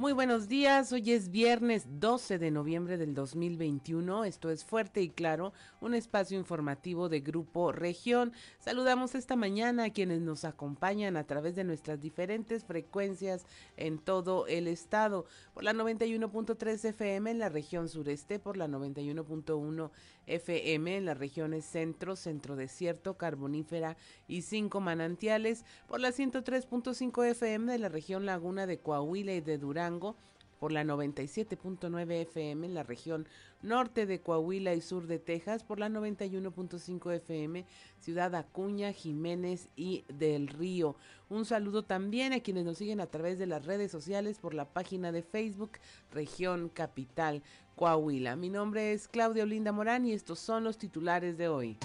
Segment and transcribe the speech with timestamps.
[0.00, 5.10] Muy buenos días, hoy es viernes 12 de noviembre del 2021, esto es Fuerte y
[5.10, 8.32] Claro, un espacio informativo de Grupo Región.
[8.60, 13.44] Saludamos esta mañana a quienes nos acompañan a través de nuestras diferentes frecuencias
[13.76, 19.90] en todo el estado, por la 91.3 FM en la región sureste, por la 91.1
[20.30, 23.96] FM en las regiones centro, centro desierto, carbonífera
[24.28, 29.58] y cinco manantiales, por la 103.5 FM de la región laguna de Coahuila y de
[29.58, 30.00] Durán,
[30.60, 33.26] por la 97.9 FM en la región
[33.62, 37.64] norte de Coahuila y sur de Texas, por la 91.5 FM
[37.98, 40.96] Ciudad Acuña, Jiménez y del Río.
[41.30, 44.66] Un saludo también a quienes nos siguen a través de las redes sociales por la
[44.66, 45.72] página de Facebook
[46.12, 47.42] Región Capital
[47.74, 48.36] Coahuila.
[48.36, 51.78] Mi nombre es Claudia Olinda Morán y estos son los titulares de hoy.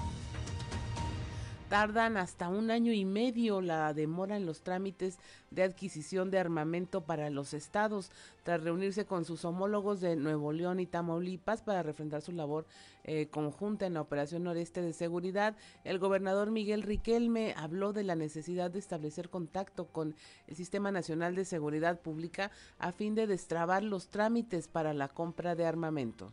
[1.70, 5.18] Tardan hasta un año y medio la demora en los trámites
[5.50, 8.12] de adquisición de armamento para los estados,
[8.44, 12.68] tras reunirse con sus homólogos de Nuevo León y Tamaulipas para refrendar su labor
[13.04, 15.55] eh, conjunta en la Operación Noreste de Seguridad.
[15.84, 20.13] El gobernador Miguel Riquelme habló de la necesidad de establecer contacto con
[20.46, 25.55] el Sistema Nacional de Seguridad Pública a fin de destrabar los trámites para la compra
[25.55, 26.32] de armamento.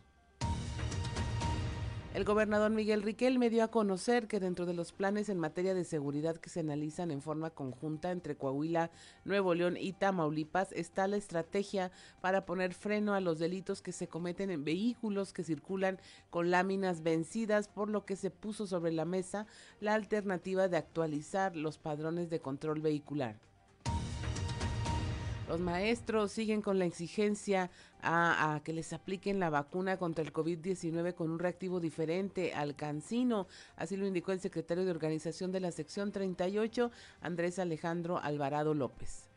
[2.13, 5.83] El gobernador Miguel Riquel dio a conocer que dentro de los planes en materia de
[5.83, 8.91] seguridad que se analizan en forma conjunta entre Coahuila,
[9.25, 14.07] Nuevo León y Tamaulipas está la estrategia para poner freno a los delitos que se
[14.07, 19.05] cometen en vehículos que circulan con láminas vencidas, por lo que se puso sobre la
[19.05, 19.47] mesa
[19.79, 23.39] la alternativa de actualizar los padrones de control vehicular.
[25.53, 27.69] Los maestros siguen con la exigencia
[28.01, 33.45] a, que les apliquen la vacuna contra el COVID-19 con un reactivo diferente al cancino.
[33.75, 36.89] Así lo indicó el secretario de organización de la sección 38,
[37.21, 39.29] Andrés Alejandro Alvarado López.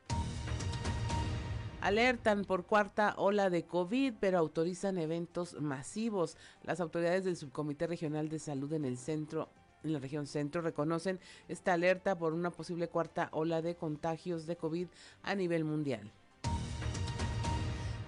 [1.82, 6.38] Alertan por cuarta ola de COVID, pero autorizan eventos masivos.
[6.62, 9.50] Las autoridades del Subcomité Regional de Salud en el centro
[9.86, 14.56] en la región centro reconocen esta alerta por una posible cuarta ola de contagios de
[14.56, 14.88] COVID
[15.22, 16.12] a nivel mundial.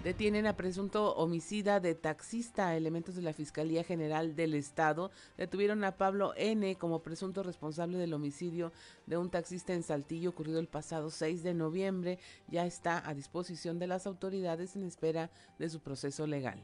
[0.04, 2.76] Detienen a presunto homicida de taxista.
[2.76, 6.76] Elementos de la Fiscalía General del Estado detuvieron a Pablo N.
[6.76, 8.72] como presunto responsable del homicidio
[9.06, 12.20] de un taxista en Saltillo ocurrido el pasado 6 de noviembre.
[12.46, 16.60] Ya está a disposición de las autoridades en espera de su proceso legal.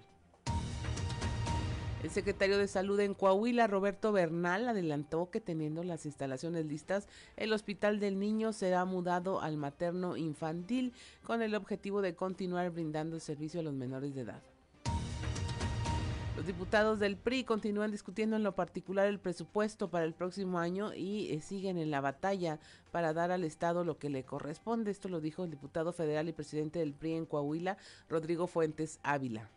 [2.04, 7.50] El secretario de Salud en Coahuila, Roberto Bernal, adelantó que teniendo las instalaciones listas, el
[7.54, 10.92] Hospital del Niño será mudado al materno infantil
[11.22, 14.42] con el objetivo de continuar brindando el servicio a los menores de edad.
[16.36, 20.92] Los diputados del PRI continúan discutiendo en lo particular el presupuesto para el próximo año
[20.92, 22.60] y eh, siguen en la batalla
[22.92, 24.90] para dar al Estado lo que le corresponde.
[24.90, 27.78] Esto lo dijo el diputado federal y presidente del PRI en Coahuila,
[28.10, 29.48] Rodrigo Fuentes Ávila.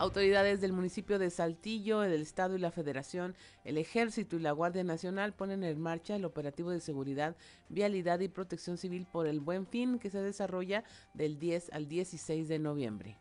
[0.00, 4.84] Autoridades del municipio de Saltillo, del Estado y la Federación, el Ejército y la Guardia
[4.84, 7.36] Nacional ponen en marcha el operativo de seguridad,
[7.68, 12.46] vialidad y protección civil por el Buen Fin que se desarrolla del 10 al 16
[12.46, 13.18] de noviembre.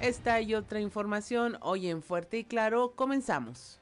[0.00, 3.81] Esta y otra información hoy en Fuerte y Claro comenzamos.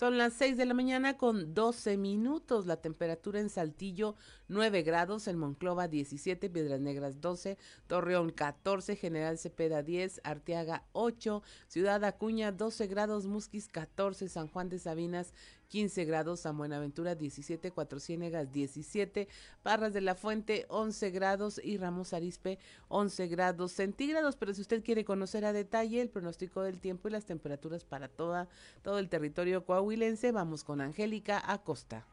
[0.00, 2.64] Son las 6 de la mañana con 12 minutos.
[2.64, 4.16] La temperatura en Saltillo
[4.48, 11.42] 9 grados, en Monclova 17, Piedras Negras 12, Torreón 14, General Cepeda 10, Arteaga 8,
[11.68, 15.34] Ciudad Acuña 12 grados, Musquis 14, San Juan de Sabinas
[15.70, 19.28] 15 grados, San Buenaventura 17, Cuatro Ciénegas 17,
[19.62, 22.58] Parras de la Fuente 11 grados y Ramos Arispe
[22.88, 24.36] 11 grados centígrados.
[24.36, 28.08] Pero si usted quiere conocer a detalle el pronóstico del tiempo y las temperaturas para
[28.08, 28.48] toda,
[28.82, 32.06] todo el territorio coahuilense, vamos con Angélica Acosta.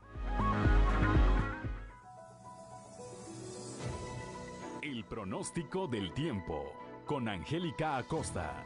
[4.83, 6.71] El pronóstico del tiempo
[7.05, 8.63] con Angélica Acosta.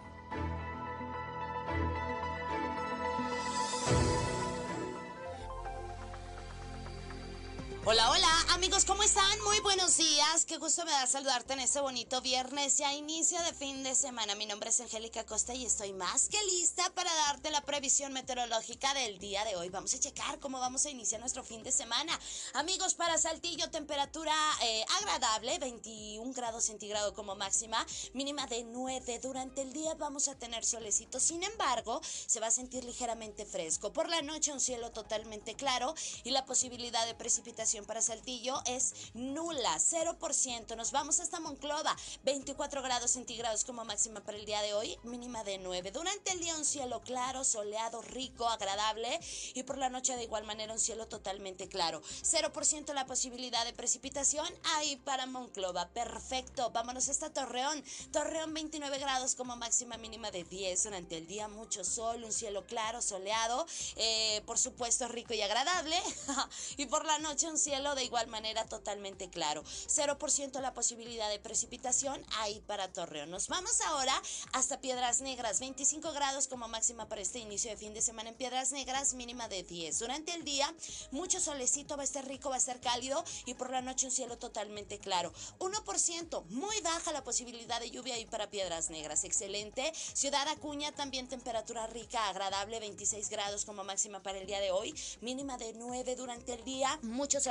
[7.83, 8.86] Hola, hola, amigos?
[8.86, 9.42] ¿Cómo están?
[9.44, 10.45] Muy buenos días.
[10.45, 14.36] Qué gusto me da saludarte en este bonito viernes ya inicio de fin de semana.
[14.36, 18.94] Mi nombre es Angélica Costa y estoy más que lista para darte la previsión meteorológica
[18.94, 19.69] del día de hoy.
[19.69, 22.19] Vamos a checar cómo vamos a iniciar nuestro fin de semana.
[22.54, 27.83] Amigos, para Saltillo, temperatura eh, agradable, 21 grados centígrados como máxima,
[28.13, 29.18] mínima de 9.
[29.24, 31.19] Durante el día vamos a tener solecito.
[31.19, 33.92] Sin embargo, se va a sentir ligeramente fresco.
[33.92, 38.94] Por la noche, un cielo totalmente claro y la posibilidad de precipitación para Saltillo es
[39.13, 40.75] nula, 0%.
[40.75, 45.45] Nos vamos hasta Monclova, 24 grados centígrados como máxima para el día de hoy, mínima
[45.45, 45.91] de 9.
[45.91, 49.19] Durante el día un cielo claro, soleado, rico, agradable
[49.53, 52.01] y por la noche de igual manera un cielo totalmente claro.
[52.01, 55.88] 0% la posibilidad de precipitación ahí para Monclova.
[55.89, 56.71] Perfecto.
[56.71, 57.81] Vámonos hasta Torreón.
[58.12, 60.83] Torreón 29 grados como máxima mínima de 10.
[60.83, 63.65] Durante el día mucho sol, un cielo claro, soleado,
[63.95, 65.97] eh, por supuesto rico y agradable.
[66.77, 69.63] y por la noche un cielo de igual manera totalmente claro.
[69.63, 73.30] 0% la posibilidad de precipitación ahí para Torreón.
[73.30, 74.19] Nos vamos ahora
[74.54, 78.36] hasta Piedras Negras, 25 grados como máxima para este inicio de fin de semana en
[78.36, 80.00] Piedras Negras, mínima de 10.
[80.00, 80.74] Durante el día,
[81.12, 84.12] mucho solecito, va a estar rico, va a estar cálido y por la noche un
[84.12, 85.31] cielo totalmente claro.
[85.60, 89.92] 1%, muy baja la posibilidad de lluvia ahí para Piedras Negras, excelente.
[90.14, 94.96] Ciudad Acuña también temperatura rica, agradable, 26 grados como máxima para el día de hoy,
[95.22, 97.50] mínima de 9 durante el día, mucho solecito,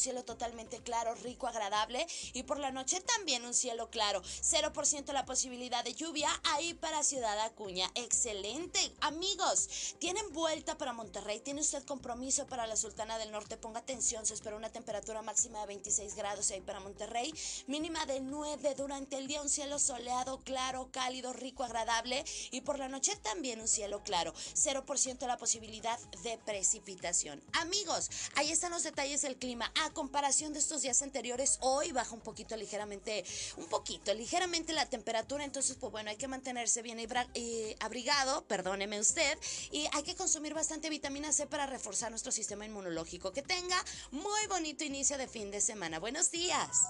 [0.00, 4.22] cielo totalmente claro, rico, agradable y por la noche también un cielo claro.
[4.22, 7.90] 0% la posibilidad de lluvia ahí para Ciudad Acuña.
[7.94, 8.80] Excelente.
[9.00, 11.40] Amigos, tienen vuelta para Monterrey.
[11.40, 13.56] ¿Tiene usted compromiso para la Sultana del Norte?
[13.56, 17.32] Ponga atención, se espera una temperatura máxima de 26 grados ahí para Monterrey.
[17.66, 22.78] Mínima de 9 durante el día, un cielo soleado, claro, cálido, rico, agradable y por
[22.78, 24.32] la noche también un cielo claro.
[24.54, 27.42] 0% la posibilidad de precipitación.
[27.52, 32.20] Amigos, ahí están los detalles del clima comparación de estos días anteriores, hoy baja un
[32.20, 33.24] poquito ligeramente,
[33.56, 36.98] un poquito, ligeramente la temperatura, entonces pues bueno, hay que mantenerse bien
[37.34, 39.38] eh, abrigado, perdóneme usted,
[39.72, 43.32] y hay que consumir bastante vitamina C para reforzar nuestro sistema inmunológico.
[43.32, 43.76] Que tenga
[44.10, 45.98] muy bonito inicio de fin de semana.
[45.98, 46.82] Buenos días.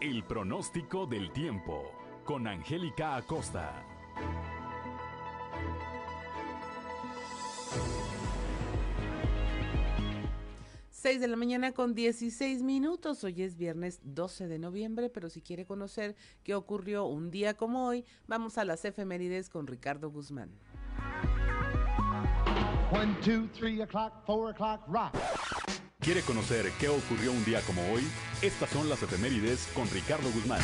[0.00, 1.90] El pronóstico del tiempo
[2.24, 3.84] con Angélica Acosta.
[11.00, 13.24] 6 de la mañana con 16 minutos.
[13.24, 16.14] Hoy es viernes 12 de noviembre, pero si quiere conocer
[16.44, 20.50] qué ocurrió un día como hoy, vamos a las efemérides con Ricardo Guzmán.
[26.00, 28.02] ¿Quiere conocer qué ocurrió un día como hoy?
[28.42, 30.60] Estas son las efemérides con Ricardo Guzmán.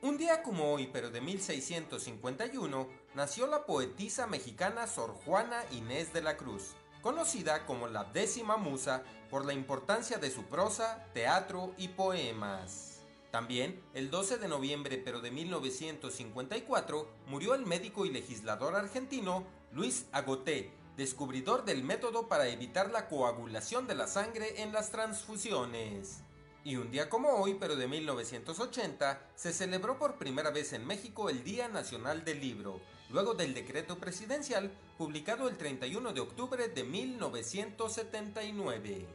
[0.00, 6.22] Un día como hoy, pero de 1651, nació la poetisa mexicana Sor Juana Inés de
[6.22, 11.88] la Cruz conocida como la décima musa por la importancia de su prosa, teatro y
[11.88, 13.00] poemas.
[13.30, 20.06] También, el 12 de noviembre pero de 1954, murió el médico y legislador argentino Luis
[20.12, 26.20] Agoté, descubridor del método para evitar la coagulación de la sangre en las transfusiones.
[26.64, 31.28] Y un día como hoy, pero de 1980, se celebró por primera vez en México
[31.28, 32.80] el Día Nacional del Libro,
[33.12, 39.06] luego del decreto presidencial publicado el 31 de octubre de 1979.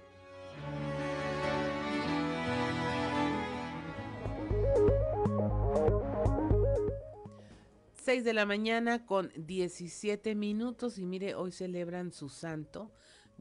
[7.93, 12.89] Seis de la mañana con 17 minutos y mire, hoy celebran su santo,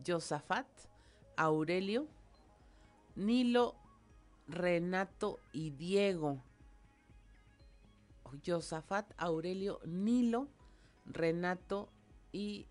[0.05, 0.67] Josafat,
[1.37, 2.09] Aurelio,
[3.15, 3.77] Nilo,
[4.49, 6.43] Renato y Diego.
[8.45, 10.49] Josafat, Aurelio, Nilo,
[11.07, 11.89] Renato
[12.33, 12.67] y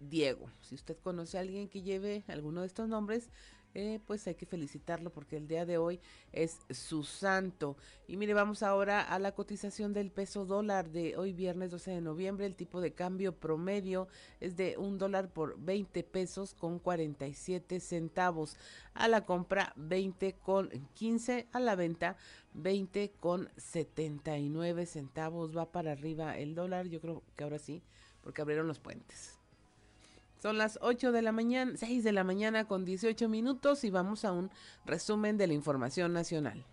[0.00, 0.50] Diego.
[0.62, 3.30] Si usted conoce a alguien que lleve alguno de estos nombres,
[3.74, 6.00] eh, pues hay que felicitarlo porque el día de hoy
[6.32, 7.76] es su santo.
[8.06, 12.00] Y mire, vamos ahora a la cotización del peso dólar de hoy viernes 12 de
[12.00, 12.46] noviembre.
[12.46, 14.06] El tipo de cambio promedio
[14.40, 18.56] es de un dólar por 20 pesos con 47 centavos.
[18.94, 22.16] A la compra 20 con 15, a la venta
[22.52, 25.56] 20 con 79 centavos.
[25.56, 27.82] Va para arriba el dólar, yo creo que ahora sí,
[28.22, 29.43] porque abrieron los puentes.
[30.44, 34.26] Son las 8 de la mañana, 6 de la mañana con 18 minutos y vamos
[34.26, 34.50] a un
[34.84, 36.66] resumen de la información nacional.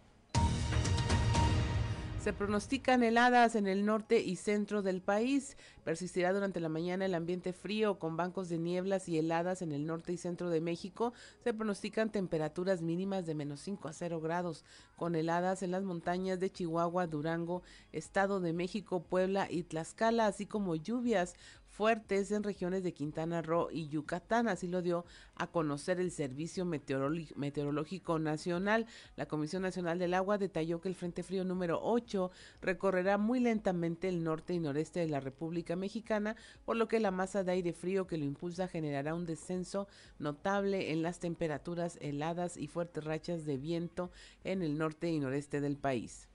[2.21, 5.57] Se pronostican heladas en el norte y centro del país.
[5.83, 9.87] Persistirá durante la mañana el ambiente frío con bancos de nieblas y heladas en el
[9.87, 11.13] norte y centro de México.
[11.43, 14.63] Se pronostican temperaturas mínimas de menos 5 a 0 grados,
[14.97, 20.45] con heladas en las montañas de Chihuahua, Durango, Estado de México, Puebla y Tlaxcala, así
[20.45, 21.33] como lluvias
[21.71, 24.47] fuertes en regiones de Quintana Roo y Yucatán.
[24.47, 28.85] Así lo dio a conocer el Servicio Meteorológico Nacional.
[29.15, 32.29] La Comisión Nacional del Agua detalló que el Frente Frío número 8
[32.61, 36.35] recorrerá muy lentamente el norte y noreste de la República Mexicana,
[36.65, 39.87] por lo que la masa de aire frío que lo impulsa generará un descenso
[40.19, 44.11] notable en las temperaturas heladas y fuertes rachas de viento
[44.43, 46.30] en el norte y noreste del país.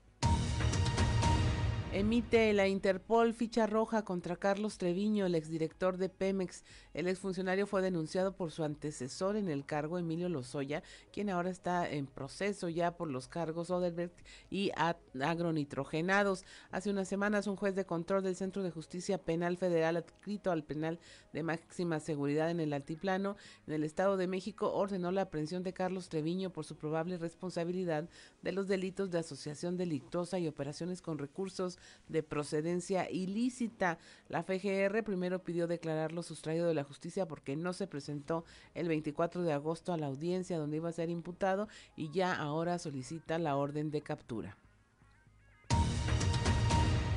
[1.93, 6.65] Emite la Interpol ficha roja contra Carlos Treviño, el exdirector de Pemex.
[6.93, 11.89] El exfuncionario fue denunciado por su antecesor en el cargo, Emilio Lozoya, quien ahora está
[11.89, 14.11] en proceso ya por los cargos Oderberg
[14.51, 14.71] y
[15.19, 16.43] agronitrogenados.
[16.71, 20.65] Hace unas semanas, un juez de control del Centro de Justicia Penal Federal adscrito al
[20.65, 20.99] penal
[21.31, 25.73] de máxima seguridad en el Altiplano, en el Estado de México, ordenó la aprehensión de
[25.73, 28.09] Carlos Treviño por su probable responsabilidad
[28.41, 31.76] de los delitos de asociación delictuosa y operaciones con recursos
[32.07, 33.97] de procedencia ilícita.
[34.29, 39.43] La FGR primero pidió declararlo sustraído de la justicia porque no se presentó el 24
[39.43, 43.55] de agosto a la audiencia donde iba a ser imputado y ya ahora solicita la
[43.55, 44.57] orden de captura.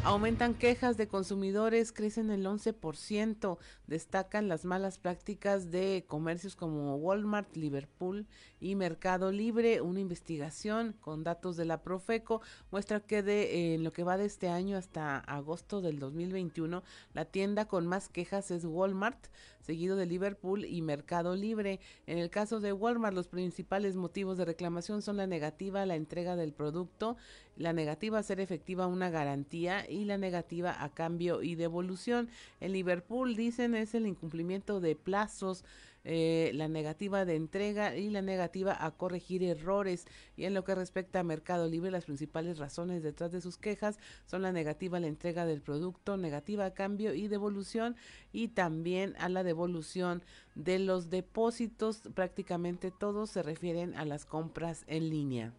[0.02, 7.54] Aumentan quejas de consumidores, crecen el 11%, destacan las malas prácticas de comercios como Walmart,
[7.54, 8.26] Liverpool
[8.60, 9.82] y Mercado Libre.
[9.82, 12.40] Una investigación con datos de la Profeco
[12.70, 17.26] muestra que de en lo que va de este año hasta agosto del 2021, la
[17.26, 19.26] tienda con más quejas es Walmart,
[19.60, 21.78] seguido de Liverpool y Mercado Libre.
[22.06, 25.96] En el caso de Walmart, los principales motivos de reclamación son la negativa a la
[25.96, 27.18] entrega del producto,
[27.60, 32.28] la negativa a hacer efectiva una garantía y la negativa a cambio y devolución.
[32.60, 35.64] En Liverpool dicen es el incumplimiento de plazos
[36.02, 40.06] eh, la negativa de entrega y la negativa a corregir errores.
[40.36, 43.98] Y en lo que respecta a Mercado Libre, las principales razones detrás de sus quejas
[44.24, 47.96] son la negativa a la entrega del producto, negativa a cambio y devolución
[48.32, 50.22] y también a la devolución
[50.54, 52.00] de los depósitos.
[52.14, 55.52] Prácticamente todos se refieren a las compras en línea.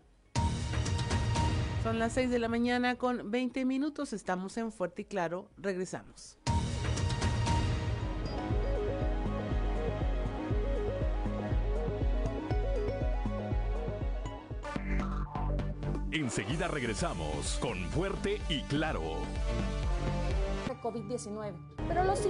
[1.84, 4.14] Son las 6 de la mañana con 20 minutos.
[4.14, 5.50] Estamos en Fuerte y Claro.
[5.58, 6.38] Regresamos.
[16.12, 19.02] Enseguida regresamos con Fuerte y Claro.
[20.84, 21.54] COVID-19.
[21.88, 22.28] Pero los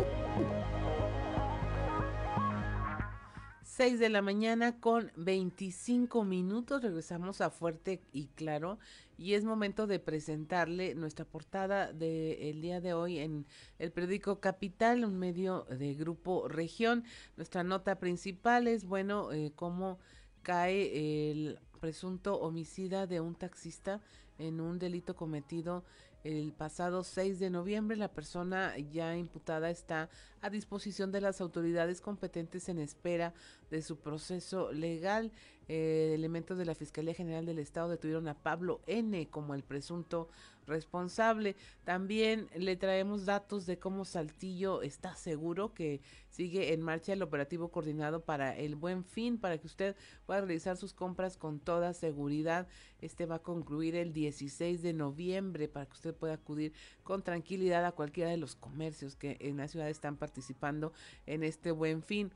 [3.63, 6.83] 6 de la mañana con 25 minutos.
[6.83, 8.77] Regresamos a Fuerte y Claro.
[9.21, 13.45] Y es momento de presentarle nuestra portada del día de hoy en
[13.77, 17.03] el periódico Capital, un medio de Grupo Región.
[17.37, 19.99] Nuestra nota principal es, bueno, eh, cómo
[20.41, 24.01] cae el presunto homicida de un taxista
[24.39, 25.83] en un delito cometido
[26.23, 27.97] el pasado 6 de noviembre.
[27.97, 30.09] La persona ya imputada está
[30.41, 33.35] a disposición de las autoridades competentes en espera
[33.69, 35.31] de su proceso legal.
[35.73, 40.27] Eh, elementos de la Fiscalía General del Estado detuvieron a Pablo N como el presunto
[40.67, 41.55] responsable.
[41.85, 47.69] También le traemos datos de cómo Saltillo está seguro que sigue en marcha el operativo
[47.69, 52.67] coordinado para el buen fin, para que usted pueda realizar sus compras con toda seguridad.
[52.99, 56.73] Este va a concluir el 16 de noviembre para que usted pueda acudir
[57.03, 60.91] con tranquilidad a cualquiera de los comercios que en la ciudad están participando
[61.25, 62.29] en este buen fin.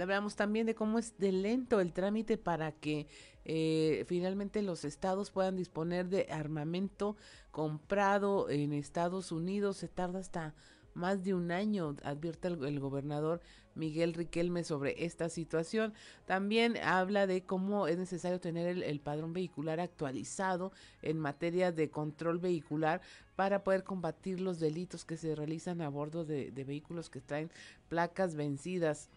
[0.00, 3.06] Hablamos también de cómo es de lento el trámite para que
[3.44, 7.16] eh, finalmente los estados puedan disponer de armamento
[7.50, 9.76] comprado en Estados Unidos.
[9.76, 10.54] Se tarda hasta
[10.94, 13.40] más de un año, advierte el, gobernador
[13.74, 15.92] Miguel Riquelme sobre esta situación.
[16.24, 20.72] También habla de cómo es necesario tener el, padrón vehicular actualizado
[21.02, 23.02] en materia de control vehicular
[23.36, 27.50] para poder combatir los delitos que se realizan a bordo de vehículos que traen
[27.88, 29.10] placas vencidas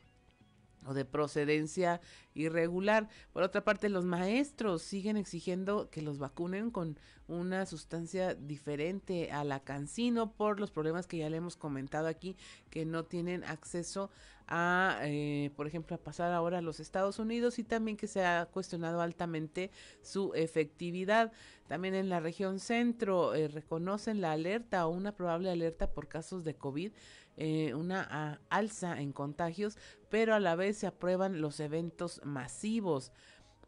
[0.86, 2.02] o de procedencia
[2.34, 3.10] irregular.
[3.34, 9.44] Por otra parte, los maestros siguen exigiendo que los vacunen con una sustancia diferente a
[9.44, 12.38] la cancino por los problemas que ya le hemos comentado aquí,
[12.70, 14.12] que no tienen acceso
[14.48, 18.24] a, eh, por ejemplo, a pasar ahora a los Estados Unidos y también que se
[18.24, 19.72] ha cuestionado altamente
[20.04, 21.32] su efectividad.
[21.68, 26.44] También en la región centro eh, reconocen la alerta o una probable alerta por casos
[26.44, 26.92] de COVID
[27.38, 29.78] eh, una alza en contagios,
[30.16, 33.12] pero a la vez se aprueban los eventos masivos.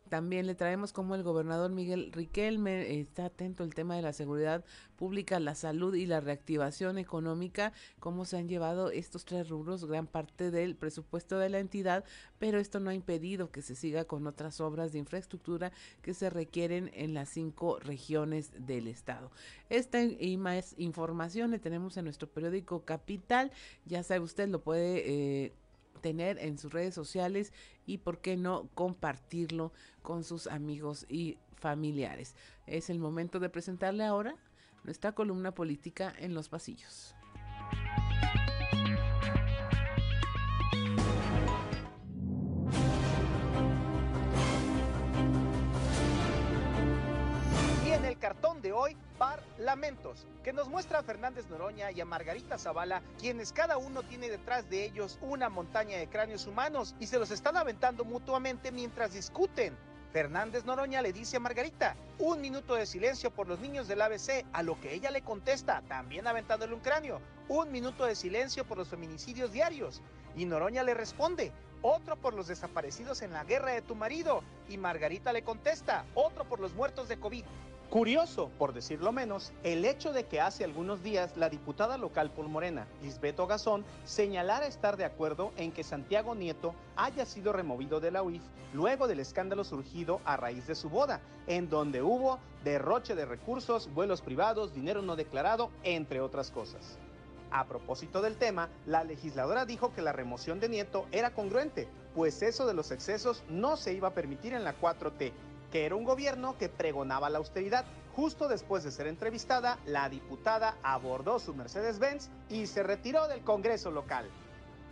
[0.07, 4.63] También le traemos como el gobernador Miguel Riquelme está atento al tema de la seguridad
[4.95, 10.07] pública, la salud y la reactivación económica, cómo se han llevado estos tres rubros, gran
[10.07, 12.05] parte del presupuesto de la entidad,
[12.39, 16.29] pero esto no ha impedido que se siga con otras obras de infraestructura que se
[16.29, 19.31] requieren en las cinco regiones del estado.
[19.69, 23.51] Esta y más información le tenemos en nuestro periódico Capital,
[23.83, 25.43] ya sabe usted, lo puede...
[25.45, 25.53] Eh,
[26.09, 27.53] en sus redes sociales
[27.85, 32.35] y por qué no compartirlo con sus amigos y familiares.
[32.65, 34.35] Es el momento de presentarle ahora
[34.83, 37.13] nuestra columna política en los pasillos.
[48.27, 48.97] Cartón de hoy,
[49.57, 54.29] Lamentos, que nos muestra a Fernández Noroña y a Margarita Zavala, quienes cada uno tiene
[54.29, 59.13] detrás de ellos una montaña de cráneos humanos y se los están aventando mutuamente mientras
[59.13, 59.77] discuten.
[60.11, 64.45] Fernández Noroña le dice a Margarita, un minuto de silencio por los niños del ABC,
[64.51, 68.77] a lo que ella le contesta, también aventándole un cráneo, un minuto de silencio por
[68.77, 70.01] los feminicidios diarios.
[70.35, 74.43] Y Noroña le responde, otro por los desaparecidos en la guerra de tu marido.
[74.67, 76.45] Y Margarita le contesta, otro
[76.75, 77.43] muertos de COVID.
[77.89, 82.49] Curioso, por decirlo menos, el hecho de que hace algunos días la diputada local por
[82.49, 88.11] Morena, Lisbeto Gazón, señalara estar de acuerdo en que Santiago Nieto haya sido removido de
[88.11, 88.43] la UIF
[88.73, 93.89] luego del escándalo surgido a raíz de su boda, en donde hubo derroche de recursos,
[93.93, 96.97] vuelos privados, dinero no declarado, entre otras cosas.
[97.51, 102.41] A propósito del tema, la legisladora dijo que la remoción de Nieto era congruente, pues
[102.41, 105.31] eso de los excesos no se iba a permitir en la 4T
[105.71, 107.85] que era un gobierno que pregonaba la austeridad.
[108.15, 113.91] Justo después de ser entrevistada, la diputada abordó su Mercedes-Benz y se retiró del Congreso
[113.91, 114.29] local.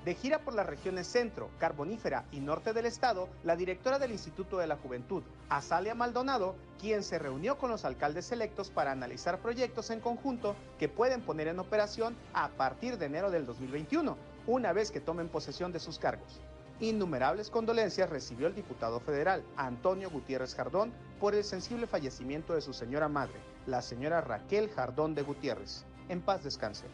[0.05, 4.57] De gira por las regiones centro, carbonífera y norte del estado, la directora del Instituto
[4.57, 9.89] de la Juventud, Azalia Maldonado, quien se reunió con los alcaldes electos para analizar proyectos
[9.89, 14.15] en conjunto que pueden poner en operación a partir de enero del 2021,
[14.45, 16.39] una vez que tomen posesión de sus cargos.
[16.81, 20.91] Innumerables condolencias recibió el diputado federal Antonio Gutiérrez Jardón
[21.21, 25.85] por el sensible fallecimiento de su señora madre, la señora Raquel Jardón de Gutiérrez.
[26.09, 26.85] En paz descanse.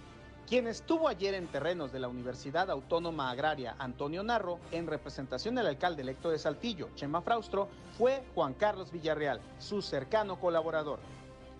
[0.47, 5.65] Quien estuvo ayer en terrenos de la Universidad Autónoma Agraria Antonio Narro, en representación del
[5.65, 10.99] alcalde electo de Saltillo, Chema Fraustro, fue Juan Carlos Villarreal, su cercano colaborador.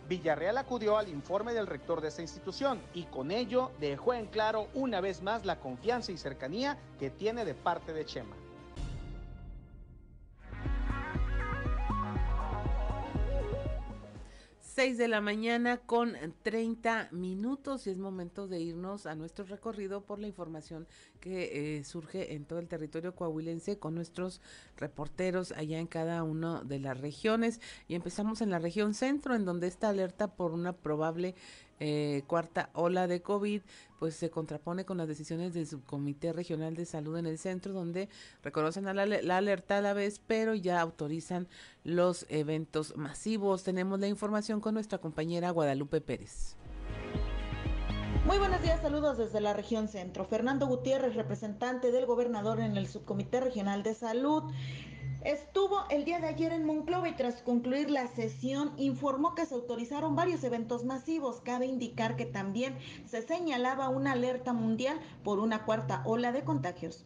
[0.07, 4.67] Villarreal acudió al informe del rector de esta institución y con ello dejó en claro
[4.73, 8.40] una vez más la confianza y cercanía que tiene de parte de Chema.
[14.73, 20.05] 6 de la mañana con 30 minutos y es momento de irnos a nuestro recorrido
[20.05, 20.87] por la información
[21.19, 24.39] que eh, surge en todo el territorio coahuilense con nuestros
[24.77, 27.59] reporteros allá en cada una de las regiones.
[27.89, 31.35] Y empezamos en la región centro en donde está alerta por una probable
[31.83, 33.63] eh, cuarta ola de COVID,
[33.97, 38.07] pues se contrapone con las decisiones del Subcomité Regional de Salud en el centro, donde
[38.43, 41.47] reconocen la, la alerta a la vez, pero ya autorizan
[41.83, 43.63] los eventos masivos.
[43.63, 46.55] Tenemos la información con nuestra compañera Guadalupe Pérez.
[48.27, 50.25] Muy buenos días, saludos desde la región centro.
[50.25, 54.43] Fernando Gutiérrez, representante del gobernador en el Subcomité Regional de Salud,
[55.23, 59.53] Estuvo el día de ayer en Monclova y tras concluir la sesión informó que se
[59.53, 61.41] autorizaron varios eventos masivos.
[61.41, 62.73] Cabe indicar que también
[63.05, 67.05] se señalaba una alerta mundial por una cuarta ola de contagios.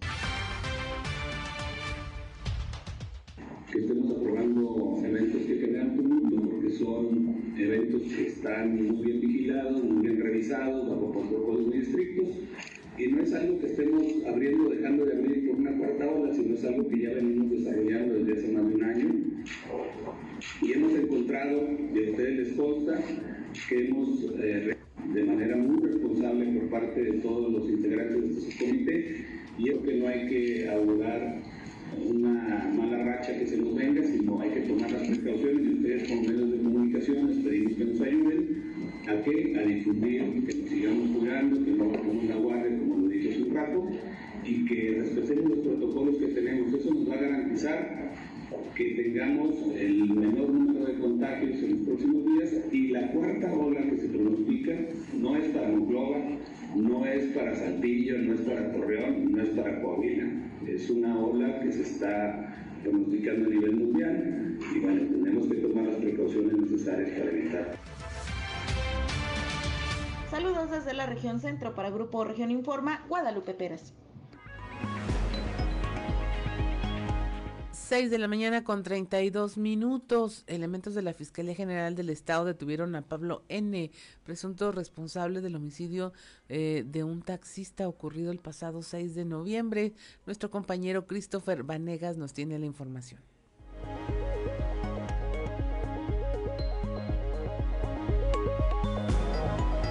[3.69, 9.83] Que estemos aprobando eventos que generan tumulto porque son eventos que están muy bien vigilados,
[9.83, 12.27] muy bien revisados, bajo protocolos muy estrictos
[12.97, 16.55] y no es algo que estemos abriendo dejando de abrir por una cuarta ola, sino
[16.55, 19.09] es algo que ya venimos desarrollando desde hace más de un año.
[20.61, 22.99] Y hemos encontrado, y a ustedes les consta,
[23.69, 24.75] que hemos, eh,
[25.13, 29.25] de manera muy responsable por parte de todos los integrantes de este comité,
[29.57, 31.41] y es que no hay que abordar
[32.03, 36.09] una mala racha que se nos venga, sino hay que tomar las precauciones y ustedes
[36.09, 38.63] como medios de comunicación les pedimos que nos ayuden
[39.07, 39.55] a qué?
[39.57, 43.43] A difundir, que nos sigamos cuidando, que no bajemos la guardia, como lo dije hace
[43.43, 43.87] un rato,
[44.45, 46.73] y que respetemos los protocolos que tenemos.
[46.73, 48.11] Eso nos va a garantizar
[48.75, 53.81] que tengamos el menor número de contagios en los próximos días y la cuarta ola
[53.81, 54.73] que se pronostica
[55.17, 56.17] no es para Monclova,
[56.75, 60.25] no es para Saltillo, no es para Torreón, no es para Coahuila.
[60.67, 62.53] Es una ola que se está
[62.83, 67.77] pronosticando a nivel mundial y bueno, tenemos que tomar las precauciones necesarias para evitar.
[70.29, 73.93] Saludos desde la región centro para Grupo Región Informa, Guadalupe Pérez.
[77.95, 80.43] 6 de la mañana con 32 minutos.
[80.47, 83.91] Elementos de la Fiscalía General del Estado detuvieron a Pablo N.,
[84.23, 86.11] presunto responsable del homicidio
[86.49, 89.93] eh, de un taxista ocurrido el pasado 6 de noviembre.
[90.25, 93.21] Nuestro compañero Christopher Vanegas nos tiene la información.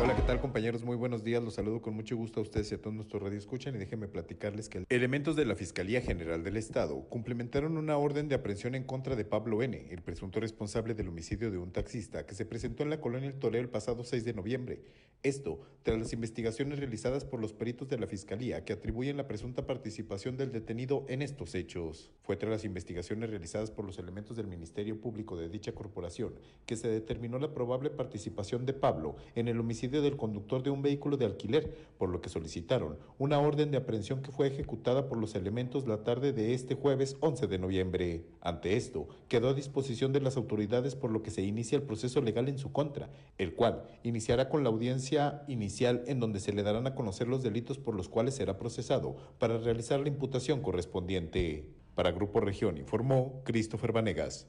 [0.04, 0.84] Hola, ¿qué tal compañeros?
[0.84, 1.42] Muy buenos días.
[1.42, 4.68] Los saludo con mucho gusto a ustedes y a todos nuestros escuchan y déjenme platicarles
[4.68, 9.16] que elementos de la Fiscalía General del Estado cumplimentaron una orden de aprehensión en contra
[9.16, 12.90] de Pablo N., el presunto responsable del homicidio de un taxista que se presentó en
[12.90, 14.82] la colonia El Toreo el pasado 6 de noviembre.
[15.22, 19.66] Esto tras las investigaciones realizadas por los peritos de la Fiscalía que atribuyen la presunta
[19.66, 22.10] participación del detenido en estos hechos.
[22.20, 26.34] Fue tras las investigaciones realizadas por los elementos del Ministerio Público de dicha corporación
[26.66, 30.82] que se determinó la probable participación de Pablo en el homicidio del conductor de un
[30.82, 35.18] vehículo de alquiler, por lo que solicitaron una orden de aprehensión que fue ejecutada por
[35.18, 38.24] los elementos la tarde de este jueves 11 de noviembre.
[38.40, 42.20] Ante esto, quedó a disposición de las autoridades por lo que se inicia el proceso
[42.20, 46.62] legal en su contra, el cual iniciará con la audiencia inicial en donde se le
[46.62, 51.70] darán a conocer los delitos por los cuales será procesado para realizar la imputación correspondiente.
[51.94, 54.48] Para Grupo Región informó Christopher Vanegas.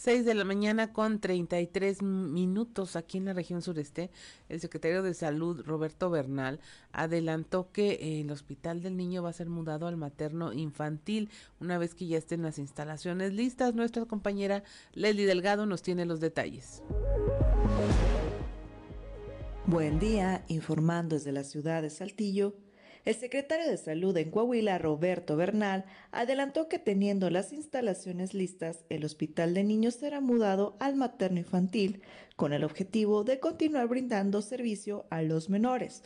[0.00, 4.10] 6 de la mañana con 33 minutos aquí en la región sureste,
[4.48, 6.58] el secretario de Salud, Roberto Bernal,
[6.90, 11.28] adelantó que el Hospital del Niño va a ser mudado al materno infantil
[11.60, 13.74] una vez que ya estén las instalaciones listas.
[13.74, 16.82] Nuestra compañera Leslie Delgado nos tiene los detalles.
[19.66, 22.54] Buen día, informando desde la ciudad de Saltillo.
[23.06, 29.06] El secretario de Salud en Coahuila, Roberto Bernal, adelantó que teniendo las instalaciones listas, el
[29.06, 32.02] Hospital de Niños será mudado al materno infantil,
[32.36, 36.02] con el objetivo de continuar brindando servicio a los menores.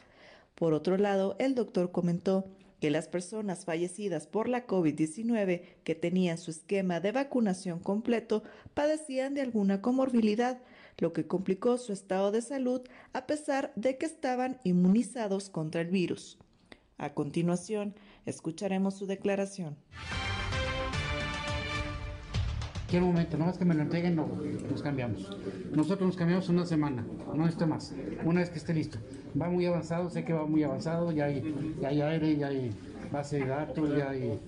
[0.54, 2.44] Por otro lado, el doctor comentó
[2.80, 9.34] que las personas fallecidas por la COVID-19 que tenían su esquema de vacunación completo padecían
[9.34, 10.60] de alguna comorbilidad,
[10.98, 15.88] lo que complicó su estado de salud a pesar de que estaban inmunizados contra el
[15.88, 16.38] virus.
[16.96, 19.76] A continuación, escucharemos su declaración.
[22.88, 23.36] ¿Qué momento?
[23.36, 24.28] No más que me lo entreguen, no,
[24.70, 25.28] nos cambiamos.
[25.72, 27.04] Nosotros nos cambiamos una semana,
[27.34, 27.92] no esté más.
[28.24, 28.98] Una vez que esté listo.
[29.40, 31.42] Va muy avanzado, sé que va muy avanzado, ya hay,
[31.80, 32.70] ya hay aire, ya hay
[33.14, 34.40] base de datos, ya hay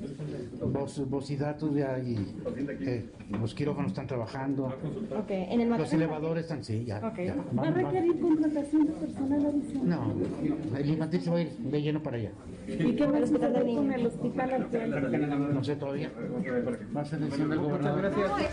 [0.61, 2.35] voz, y datos, ya hay
[2.81, 4.74] eh, los quirófanos están trabajando,
[5.16, 5.46] okay.
[5.50, 6.98] ¿En el los elevadores están, sí, ya.
[7.09, 7.26] Okay.
[7.29, 7.37] ya.
[7.57, 9.88] ¿Va a requerir contratación de personal adicional?
[9.88, 12.33] No, el infantil se va a ir de lleno para allá.
[12.66, 15.55] ¿Y qué va a hacer con el hospital actual?
[15.55, 16.11] No sé todavía.
[16.94, 18.12] Va a ser decisión del gobernador.
[18.12, 18.52] Gracias.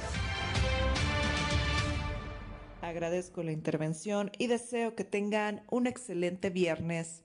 [2.81, 7.23] Agradezco la intervención y deseo que tengan un excelente viernes.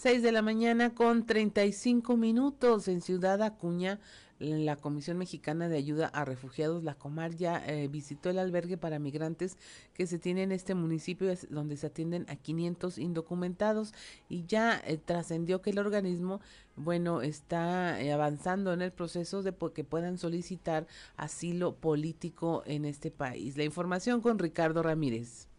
[0.00, 4.00] 6 de la mañana con 35 minutos en Ciudad Acuña.
[4.38, 8.98] La Comisión Mexicana de Ayuda a Refugiados, la Comar, ya eh, visitó el albergue para
[8.98, 9.58] migrantes
[9.92, 13.92] que se tiene en este municipio, donde se atienden a 500 indocumentados
[14.30, 16.40] y ya eh, trascendió que el organismo,
[16.76, 20.86] bueno, está eh, avanzando en el proceso de que puedan solicitar
[21.18, 23.58] asilo político en este país.
[23.58, 25.50] La información con Ricardo Ramírez.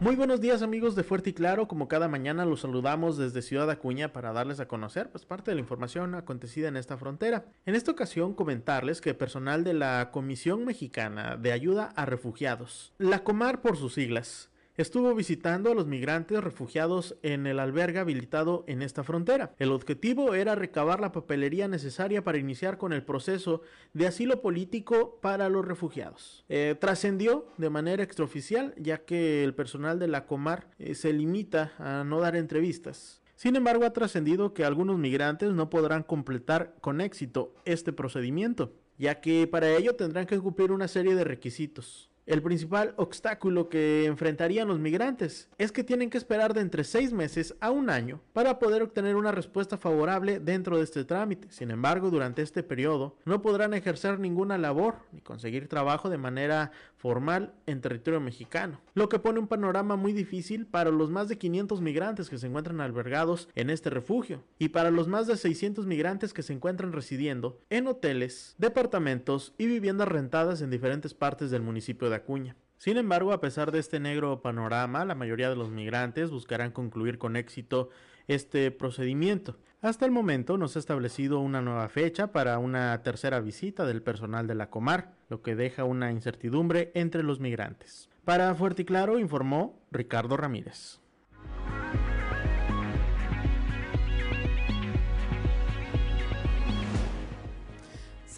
[0.00, 3.68] Muy buenos días amigos de Fuerte y Claro, como cada mañana los saludamos desde Ciudad
[3.68, 7.46] Acuña para darles a conocer pues parte de la información acontecida en esta frontera.
[7.66, 13.24] En esta ocasión comentarles que personal de la Comisión Mexicana de Ayuda a Refugiados, la
[13.24, 18.80] Comar por sus siglas, estuvo visitando a los migrantes refugiados en el albergue habilitado en
[18.80, 19.52] esta frontera.
[19.58, 23.60] El objetivo era recabar la papelería necesaria para iniciar con el proceso
[23.92, 26.44] de asilo político para los refugiados.
[26.48, 31.72] Eh, trascendió de manera extraoficial ya que el personal de la Comar eh, se limita
[31.78, 33.20] a no dar entrevistas.
[33.34, 39.20] Sin embargo, ha trascendido que algunos migrantes no podrán completar con éxito este procedimiento, ya
[39.20, 42.10] que para ello tendrán que cumplir una serie de requisitos.
[42.28, 47.10] El principal obstáculo que enfrentarían los migrantes es que tienen que esperar de entre seis
[47.10, 51.48] meses a un año para poder obtener una respuesta favorable dentro de este trámite.
[51.50, 56.70] Sin embargo, durante este periodo no podrán ejercer ninguna labor ni conseguir trabajo de manera
[56.98, 61.38] formal en territorio mexicano, lo que pone un panorama muy difícil para los más de
[61.38, 65.86] 500 migrantes que se encuentran albergados en este refugio y para los más de 600
[65.86, 71.62] migrantes que se encuentran residiendo en hoteles, departamentos y viviendas rentadas en diferentes partes del
[71.62, 72.56] municipio de Acuña.
[72.78, 77.18] Sin embargo, a pesar de este negro panorama, la mayoría de los migrantes buscarán concluir
[77.18, 77.90] con éxito
[78.28, 79.58] este procedimiento.
[79.80, 84.02] Hasta el momento no se ha establecido una nueva fecha para una tercera visita del
[84.02, 88.08] personal de la Comar, lo que deja una incertidumbre entre los migrantes.
[88.24, 91.00] Para Fuerte y Claro informó Ricardo Ramírez.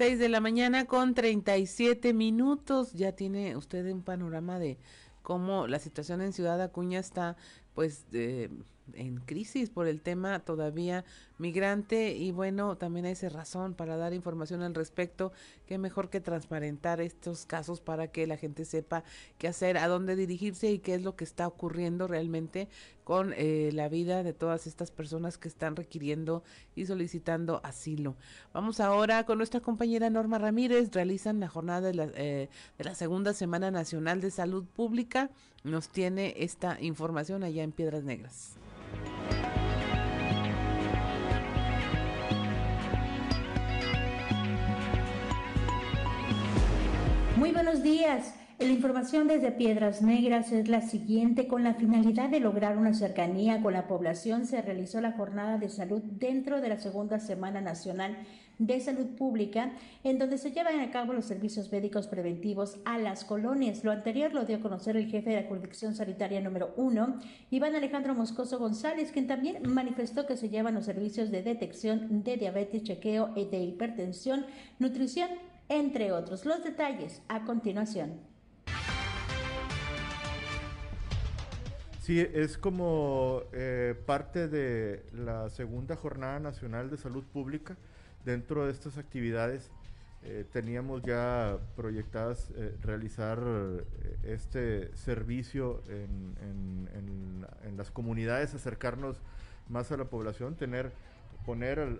[0.00, 2.94] 6 de la mañana con 37 minutos.
[2.94, 4.78] Ya tiene usted un panorama de
[5.22, 7.36] cómo la situación en Ciudad Acuña está
[7.74, 8.06] pues
[8.94, 11.04] en crisis por el tema todavía
[11.38, 15.32] migrante y bueno, también hay esa razón para dar información al respecto,
[15.66, 19.02] que mejor que transparentar estos casos para que la gente sepa
[19.38, 22.68] qué hacer, a dónde dirigirse y qué es lo que está ocurriendo realmente
[23.04, 26.44] con eh, la vida de todas estas personas que están requiriendo
[26.76, 28.14] y solicitando asilo.
[28.52, 32.48] Vamos ahora con nuestra compañera Norma Ramírez, realizan la jornada de la, eh,
[32.78, 35.30] de la segunda Semana Nacional de Salud Pública,
[35.64, 38.56] nos tiene esta información allá en Piedras Negras.
[47.36, 48.34] Muy buenos días.
[48.58, 51.48] La información desde Piedras Negras es la siguiente.
[51.48, 55.70] Con la finalidad de lograr una cercanía con la población, se realizó la jornada de
[55.70, 58.18] salud dentro de la segunda Semana Nacional
[58.60, 59.72] de Salud Pública,
[60.04, 63.82] en donde se llevan a cabo los servicios médicos preventivos a las colonias.
[63.84, 67.18] Lo anterior lo dio a conocer el jefe de la jurisdicción sanitaria número uno,
[67.50, 72.36] Iván Alejandro Moscoso González, quien también manifestó que se llevan los servicios de detección de
[72.36, 74.44] diabetes, chequeo y de hipertensión,
[74.78, 75.30] nutrición
[75.70, 76.44] entre otros.
[76.44, 78.20] Los detalles a continuación.
[82.02, 87.76] Sí, es como eh, parte de la segunda Jornada Nacional de Salud Pública.
[88.24, 89.70] Dentro de estas actividades
[90.22, 93.38] eh, teníamos ya proyectadas eh, realizar
[94.22, 96.36] este servicio en,
[96.92, 99.16] en, las comunidades, acercarnos
[99.70, 100.92] más a la población, tener
[101.46, 101.98] poner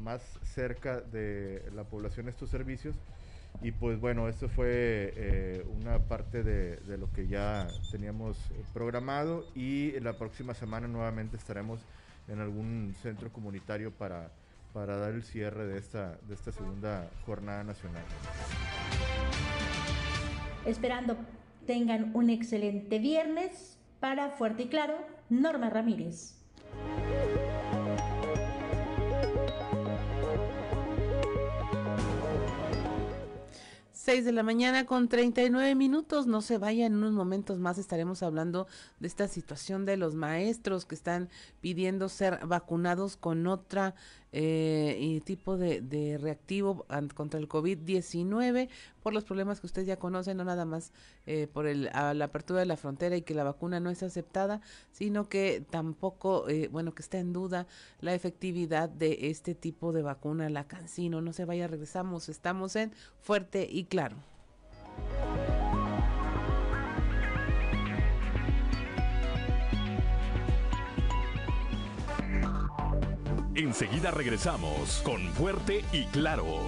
[0.00, 2.96] más cerca de la población estos servicios.
[3.60, 8.38] Y pues bueno, esto fue eh, una parte de, lo que ya teníamos
[8.72, 11.80] programado y la próxima semana nuevamente estaremos
[12.28, 14.30] en algún centro comunitario para,
[14.72, 18.02] para dar el cierre de esta, de esta segunda jornada nacional.
[20.64, 21.16] Esperando
[21.66, 23.78] tengan un excelente viernes.
[24.00, 24.96] Para Fuerte y Claro,
[25.30, 26.34] Norma Ramírez.
[34.04, 36.26] 6 de la mañana con 39 minutos.
[36.26, 38.66] No se vaya, en unos momentos más estaremos hablando
[38.98, 41.28] de esta situación de los maestros que están
[41.60, 43.94] pidiendo ser vacunados con otra
[44.32, 48.68] eh, tipo de, reactivo contra el COVID-19
[49.02, 50.92] por los problemas que usted ya conoce, no nada más
[51.26, 54.60] eh, por el, la apertura de la frontera y que la vacuna no es aceptada,
[54.92, 57.66] sino que tampoco, eh, bueno, que está en duda
[58.00, 61.20] la efectividad de este tipo de vacuna, la cancino.
[61.20, 64.16] No se vaya, regresamos, estamos en Fuerte y Claro.
[73.54, 76.64] Enseguida regresamos con Fuerte y Claro.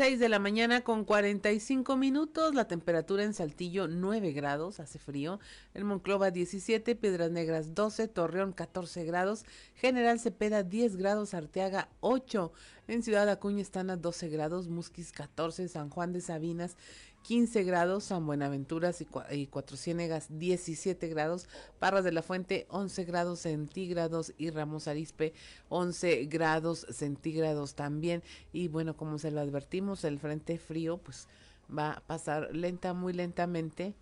[0.00, 5.40] 6 de la mañana con 45 minutos, la temperatura en Saltillo 9 grados, hace frío,
[5.74, 9.44] en Monclova 17, Piedras Negras 12, Torreón 14 grados,
[9.74, 12.50] General Cepeda 10 grados, Arteaga 8,
[12.88, 16.78] en Ciudad Acuña están a 12 grados, Musquis 14, San Juan de Sabinas
[17.22, 23.40] 15 grados, San Buenaventuras y, Cuatro Ciénegas 17 grados, Parras de la Fuente 11 grados
[23.40, 25.34] centígrados y Ramos Arispe
[25.68, 28.22] 11 grados centígrados también.
[28.52, 31.28] Y bueno, como se lo advertimos, el frente frío pues
[31.76, 33.94] va a pasar lenta, muy lentamente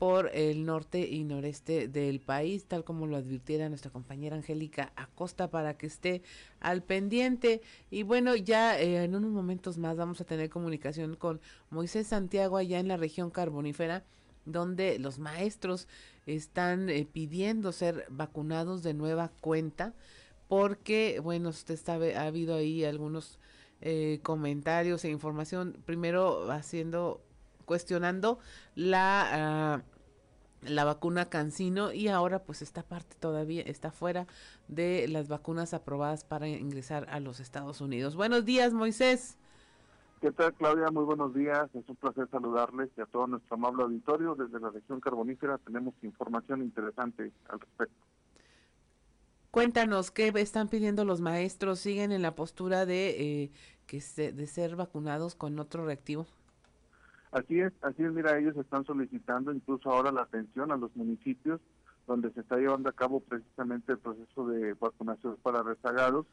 [0.00, 5.50] por el norte y noreste del país, tal como lo advirtiera nuestra compañera Angélica Acosta
[5.50, 6.22] para que esté
[6.58, 7.60] al pendiente.
[7.90, 12.56] Y bueno, ya eh, en unos momentos más vamos a tener comunicación con Moisés Santiago
[12.56, 14.02] allá en la región carbonífera,
[14.46, 15.86] donde los maestros
[16.24, 19.92] están eh, pidiendo ser vacunados de nueva cuenta,
[20.48, 23.38] porque, bueno, usted sabe, ha habido ahí algunos
[23.82, 27.20] eh, comentarios e información, primero haciendo
[27.70, 28.40] cuestionando
[28.74, 29.82] la, ah,
[30.62, 34.26] la vacuna Cancino y ahora pues esta parte todavía está fuera
[34.66, 38.16] de las vacunas aprobadas para ingresar a los Estados Unidos.
[38.16, 39.38] Buenos días, Moisés.
[40.20, 40.90] ¿Qué tal, Claudia?
[40.90, 41.72] Muy buenos días.
[41.72, 44.34] Es un placer saludarles y a todo nuestro amable auditorio.
[44.34, 47.94] Desde la región carbonífera tenemos información interesante al respecto.
[49.52, 51.78] Cuéntanos, ¿qué están pidiendo los maestros?
[51.78, 53.52] ¿Siguen en la postura de, eh,
[53.86, 54.00] que
[54.32, 56.26] de ser vacunados con otro reactivo?
[57.32, 61.60] Así es, así es, mira, ellos están solicitando incluso ahora la atención a los municipios
[62.06, 66.26] donde se está llevando a cabo precisamente el proceso de vacunación para rezagados.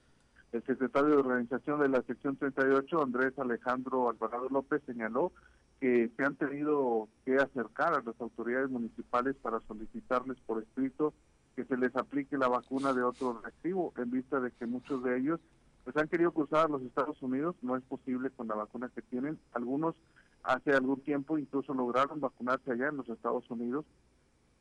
[0.51, 5.31] El secretario de Organización de la sección 38, Andrés Alejandro Alvarado López, señaló
[5.79, 11.13] que se han tenido que acercar a las autoridades municipales para solicitarles por escrito
[11.55, 15.17] que se les aplique la vacuna de otro reactivo, en vista de que muchos de
[15.17, 15.39] ellos
[15.83, 19.01] pues han querido cruzar a los Estados Unidos, no es posible con la vacuna que
[19.01, 19.39] tienen.
[19.53, 19.95] Algunos
[20.47, 23.85] hace algún tiempo incluso lograron vacunarse allá en los Estados Unidos,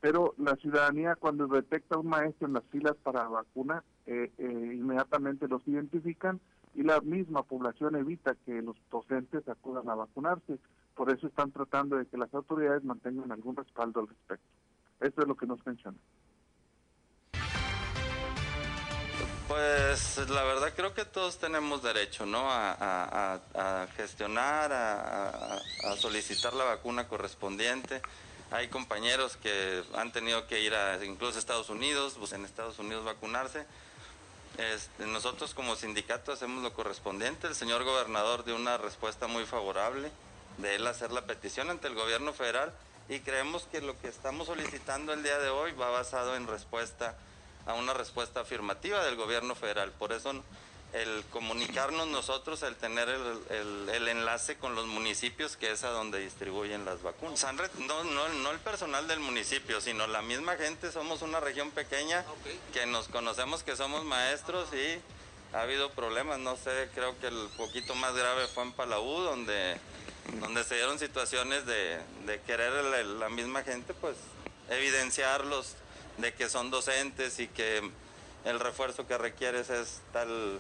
[0.01, 5.49] pero la ciudadanía cuando detecta un maestro en las filas para vacuna, eh, eh, inmediatamente
[5.49, 6.41] los identifican
[6.75, 10.59] y la misma población evita que los docentes acudan a vacunarse.
[10.95, 14.47] Por eso están tratando de que las autoridades mantengan algún respaldo al respecto.
[15.01, 15.97] Esto es lo que nos menciona.
[19.49, 22.49] Pues la verdad creo que todos tenemos derecho, ¿no?
[22.51, 23.39] A,
[23.97, 25.61] gestionar, a,
[25.99, 28.03] solicitar la vacuna correspondiente.
[28.51, 33.05] Hay compañeros que han tenido que ir a incluso Estados Unidos, pues en Estados Unidos
[33.05, 33.67] vacunarse.
[34.59, 37.47] Este, nosotros como sindicato hacemos lo correspondiente.
[37.47, 40.11] El señor gobernador dio una respuesta muy favorable
[40.59, 42.73] de él hacer la petición ante el gobierno federal
[43.09, 47.17] y creemos que lo que estamos solicitando el día de hoy va basado en respuesta
[47.67, 49.93] a una respuesta afirmativa del gobierno federal.
[49.93, 50.33] Por eso
[50.93, 56.85] el comunicarnos nosotros, el tener el, enlace con los municipios, que es a donde distribuyen
[56.85, 57.45] las vacunas.
[57.87, 62.25] No, no, no, el personal del municipio, sino la misma gente, somos una región pequeña
[62.73, 65.01] que nos conocemos que somos maestros y
[65.55, 69.79] ha habido problemas, no sé, creo que el poquito más grave fue en Palau, donde,
[70.41, 72.73] donde se dieron situaciones de, de querer
[73.05, 74.17] la misma gente, pues
[74.71, 75.77] evidenciarlos
[76.19, 77.91] de que son docentes y que
[78.45, 80.59] el refuerzo que requieres es tal,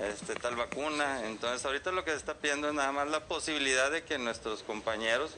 [0.00, 1.26] este, tal vacuna.
[1.26, 4.62] Entonces ahorita lo que se está pidiendo es nada más la posibilidad de que nuestros
[4.62, 5.32] compañeros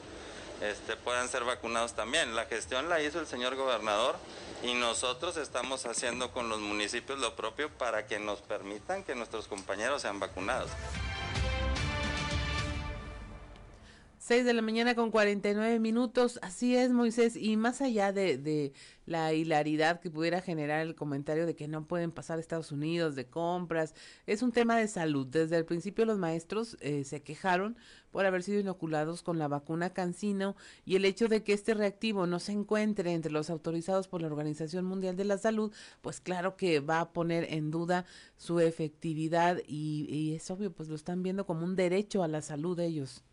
[0.61, 2.35] este, puedan ser vacunados también.
[2.35, 4.17] La gestión la hizo el señor gobernador
[4.63, 9.47] y nosotros estamos haciendo con los municipios lo propio para que nos permitan que nuestros
[9.47, 10.69] compañeros sean vacunados.
[14.29, 18.73] 6 de la mañana con 49 minutos, así es Moisés, y más allá de, de,
[19.07, 23.15] la hilaridad que pudiera generar el comentario de que no pueden pasar a Estados Unidos
[23.15, 23.95] de compras,
[24.27, 25.25] es un tema de salud.
[25.25, 27.75] Desde el principio los maestros eh, se quejaron
[28.11, 32.27] por haber sido inoculados con la vacuna Cancino y el hecho de que este reactivo
[32.27, 36.55] no se encuentre entre los autorizados por la Organización Mundial de la Salud, pues claro
[36.55, 38.05] que va a poner en duda
[38.37, 42.43] su efectividad y, y es obvio, pues lo están viendo como un derecho a la
[42.43, 43.23] salud de ellos.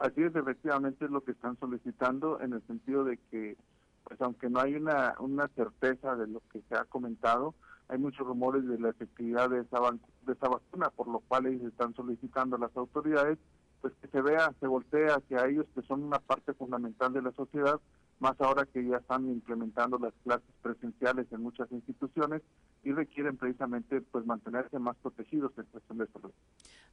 [0.00, 3.58] Así es, efectivamente es lo que están solicitando en el sentido de que,
[4.04, 7.54] pues aunque no hay una, una certeza de lo que se ha comentado,
[7.88, 9.78] hay muchos rumores de la efectividad de esa,
[10.22, 13.38] de esa vacuna, por lo cual ellos están solicitando a las autoridades
[13.82, 17.32] pues que se vea, se voltea hacia ellos que son una parte fundamental de la
[17.32, 17.78] sociedad,
[18.20, 22.42] más ahora que ya están implementando las clases presenciales en muchas instituciones
[22.84, 26.30] y requieren precisamente pues mantenerse más protegidos en cuestión de salud.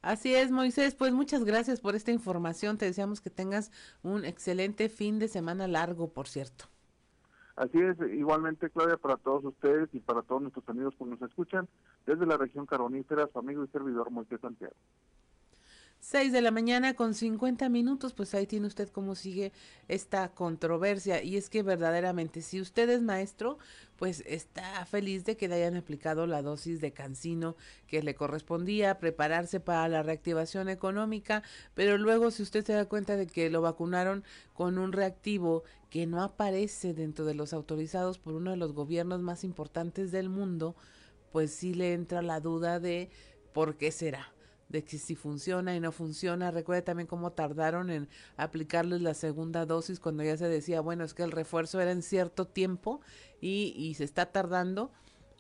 [0.02, 2.78] Así es, Moisés, pues muchas gracias por esta información.
[2.78, 3.72] Te deseamos que tengas
[4.04, 6.66] un excelente fin de semana largo, por cierto.
[7.58, 11.68] Así es, igualmente Claudia, para todos ustedes y para todos nuestros amigos que nos escuchan,
[12.06, 14.76] desde la región caronífera, su amigo y servidor Moisés Santiago.
[16.10, 19.52] 6 de la mañana con 50 minutos, pues ahí tiene usted cómo sigue
[19.90, 21.22] esta controversia.
[21.22, 23.58] Y es que verdaderamente, si usted es maestro,
[23.98, 29.00] pues está feliz de que le hayan aplicado la dosis de cancino que le correspondía,
[29.00, 31.44] prepararse para la reactivación económica,
[31.74, 36.08] pero luego si usted se da cuenta de que lo vacunaron con un reactivo que
[36.08, 40.74] no aparece dentro de los autorizados por uno de los gobiernos más importantes del mundo,
[41.34, 43.10] pues sí le entra la duda de
[43.52, 44.37] por qué será
[44.70, 46.52] de que si funciona y no funciona.
[46.52, 51.14] Recuerde también cómo tardaron en aplicarles la segunda dosis cuando ya se decía, bueno, es
[51.14, 53.02] que el refuerzo era en cierto tiempo
[53.42, 54.92] y, y se está tardando.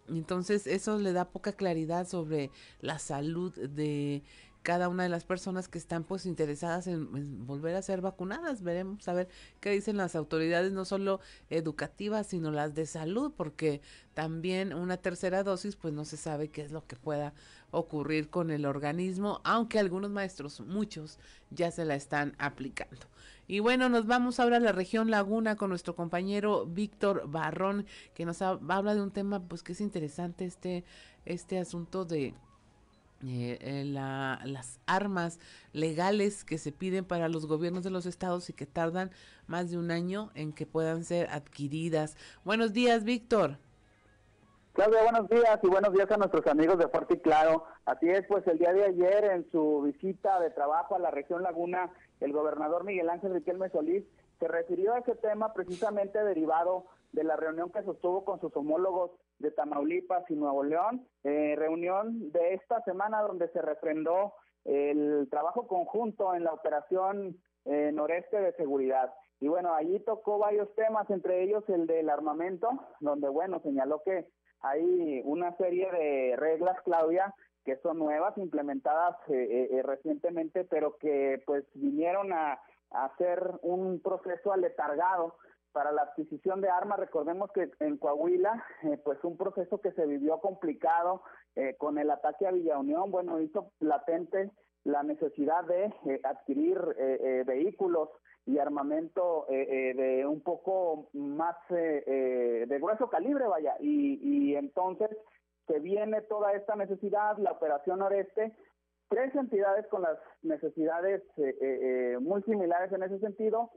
[0.09, 4.23] Entonces eso le da poca claridad sobre la salud de
[4.67, 8.63] cada una de las personas que están pues interesadas en, volver a ser vacunadas.
[8.63, 9.29] Veremos a ver
[9.61, 13.79] qué dicen las autoridades, no solo educativas, sino las de salud, porque
[14.13, 17.33] también una tercera dosis pues no se sabe qué es lo que pueda
[17.71, 21.17] ocurrir con el organismo, aunque algunos maestros, muchos,
[21.49, 23.07] ya se la están aplicando.
[23.47, 28.25] Y bueno, nos vamos ahora a la región Laguna con nuestro compañero Víctor Barrón, que
[28.25, 30.83] nos habla de un tema pues que es interesante este,
[31.23, 32.33] este asunto de
[33.25, 35.39] eh, eh, las armas
[35.73, 39.11] legales que se piden para los gobiernos de los estados y que tardan
[39.47, 42.15] más de un año en que puedan ser adquiridas.
[42.43, 43.57] Buenos días, Víctor.
[44.73, 47.65] Claudia, buenos días y buenos días a nuestros amigos de Fuerte y Claro.
[47.85, 51.41] Así es, pues el día de ayer en su visita de trabajo a la región
[51.41, 51.89] Laguna,
[52.19, 54.03] el gobernador Miguel Ángel Riquelme Solís
[54.39, 59.09] se refirió a ese tema precisamente derivado de la reunión que sostuvo con sus homólogos
[59.39, 64.33] de Tamaulipas y Nuevo León, eh, reunión de esta semana donde se refrendó
[64.65, 69.13] el trabajo conjunto en la operación eh, noreste de seguridad.
[69.39, 72.69] Y bueno, allí tocó varios temas, entre ellos el del armamento,
[72.99, 74.27] donde bueno, señaló que
[74.61, 77.33] hay una serie de reglas, Claudia,
[77.63, 82.59] que son nuevas, implementadas eh, eh, recientemente, pero que pues vinieron a,
[82.89, 85.35] hacer un proceso aletargado
[85.71, 86.99] para la adquisición de armas.
[86.99, 91.21] Recordemos que en Coahuila, eh, pues un proceso que se vivió complicado
[91.79, 94.51] con el ataque a Villa Unión, bueno, hizo latente
[94.83, 95.91] la necesidad de
[96.23, 96.79] adquirir
[97.47, 98.09] vehículos
[98.47, 104.55] y armamento eh, eh, de un poco más eh, de grueso calibre, vaya, y, y
[104.55, 105.09] entonces
[105.67, 108.55] se viene toda esta necesidad, la operación noreste,
[109.09, 111.21] tres entidades con las necesidades
[112.21, 113.69] muy similares en ese sentido,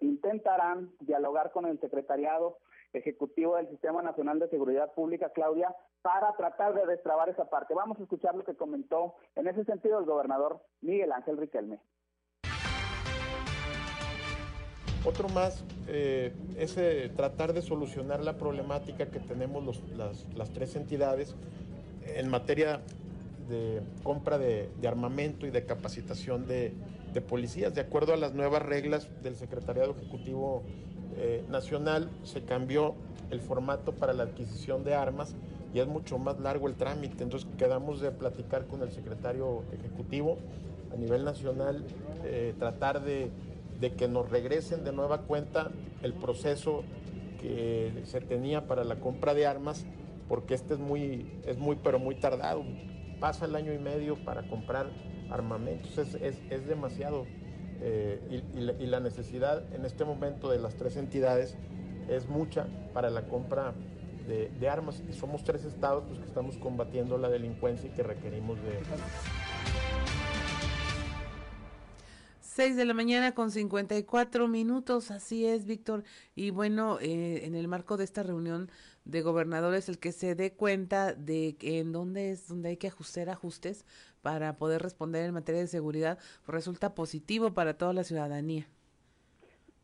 [0.00, 2.58] intentarán dialogar con el secretariado
[2.92, 7.74] ejecutivo del Sistema Nacional de Seguridad Pública, Claudia, para tratar de destrabar esa parte.
[7.74, 11.80] Vamos a escuchar lo que comentó en ese sentido el gobernador Miguel Ángel Riquelme.
[15.04, 21.36] Otro más eh, es eh, tratar de solucionar la problemática que tenemos las, tres entidades
[22.04, 22.80] en materia
[23.48, 26.72] de compra de, armamento y de capacitación de,
[27.20, 27.74] policías.
[27.74, 30.62] De acuerdo a las nuevas reglas del Secretariado Ejecutivo
[31.16, 32.94] eh, Nacional, se cambió
[33.30, 35.34] el formato para la adquisición de armas
[35.74, 37.24] y es mucho más largo el trámite.
[37.24, 40.38] Entonces quedamos de platicar con el secretario ejecutivo
[40.92, 41.84] a nivel nacional,
[42.58, 43.30] tratar de
[43.80, 45.70] de que nos regresen de nueva cuenta
[46.02, 46.84] el proceso
[47.40, 49.84] que se tenía para la compra de armas,
[50.28, 52.64] porque este es muy, es muy, pero muy tardado.
[53.20, 54.86] Pasa el año y medio para comprar
[55.30, 57.26] armamentos, es, demasiado.
[57.80, 61.56] Eh, y, la, necesidad en este momento de las tres entidades
[62.08, 63.74] es mucha para la compra
[64.26, 65.02] de, de armas.
[65.08, 68.80] Y somos tres estados pues, que estamos combatiendo la delincuencia y que requerimos de...
[72.56, 76.04] 6 de la mañana con 54 minutos, así es, Víctor.
[76.34, 78.70] Y bueno, eh, en el marco de esta reunión
[79.04, 82.88] de gobernadores, el que se dé cuenta de que en dónde es donde hay que
[82.88, 83.84] ajustar ajustes
[84.26, 86.18] para poder responder en materia de seguridad,
[86.48, 88.66] resulta positivo para toda la ciudadanía.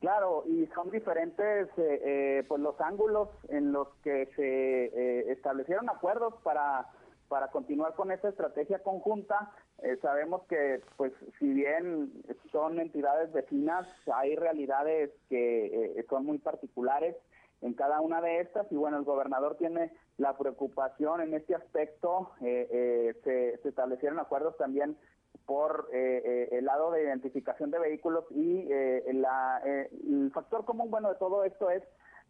[0.00, 6.34] Claro, y son diferentes eh, eh, pues los ángulos en los que se establecieron acuerdos
[6.42, 6.90] para
[7.32, 9.52] para continuar con esta estrategia conjunta.
[9.82, 12.12] Eh, sabemos que, pues, si bien
[12.50, 17.16] son entidades vecinas, hay realidades que eh, son muy particulares
[17.62, 22.30] en cada una de estas y bueno, el gobernador tiene la preocupación en este aspecto.
[22.40, 24.96] Eh, se, establecieron acuerdos también
[25.46, 31.68] por el lado de identificación de vehículos y el factor común, bueno, de todo esto
[31.68, 31.82] es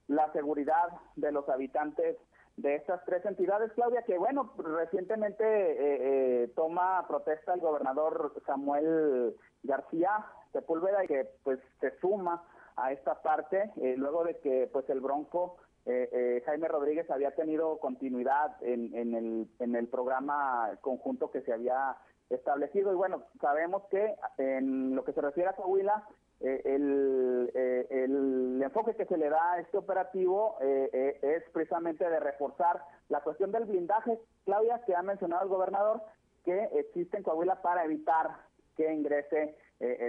[0.08, 2.16] la seguridad de los habitantes
[2.56, 9.34] de estas tres entidades, Claudia, que bueno, recientemente eh, eh, toma protesta el gobernador Samuel
[9.62, 12.44] García Sepúlveda y que pues se suma
[12.76, 18.56] a esta parte eh, luego de que pues el Bronco Jaime Rodríguez había tenido continuidad
[18.62, 21.96] en, en, el, en el programa conjunto que se había
[22.30, 26.06] establecido y bueno, sabemos que en lo que se refiere a Coahuila,
[26.44, 32.18] eh, eh, el, enfoque que se le da a este operativo eh, es precisamente de
[32.18, 36.02] reforzar la cuestión del blindaje, Claudia, que ha mencionado el gobernador,
[36.44, 38.28] que existe en Coahuila para evitar
[38.76, 39.56] que ingrese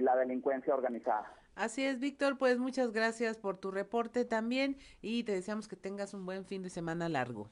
[0.02, 1.32] la delincuencia organizada.
[1.56, 6.14] Así es, Víctor, pues muchas gracias por tu reporte también y te deseamos que tengas
[6.14, 7.50] un buen fin de semana largo.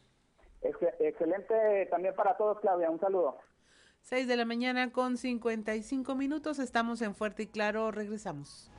[0.99, 3.38] excelente también para todos, Claudia, un saludo.
[4.02, 6.60] 6 de la mañana con 55 minutos.
[6.60, 7.91] Estamos en Fuerte y Claro.
[7.91, 8.72] Regresamos.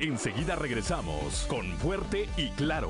[0.00, 2.88] Enseguida regresamos con Fuerte y Claro.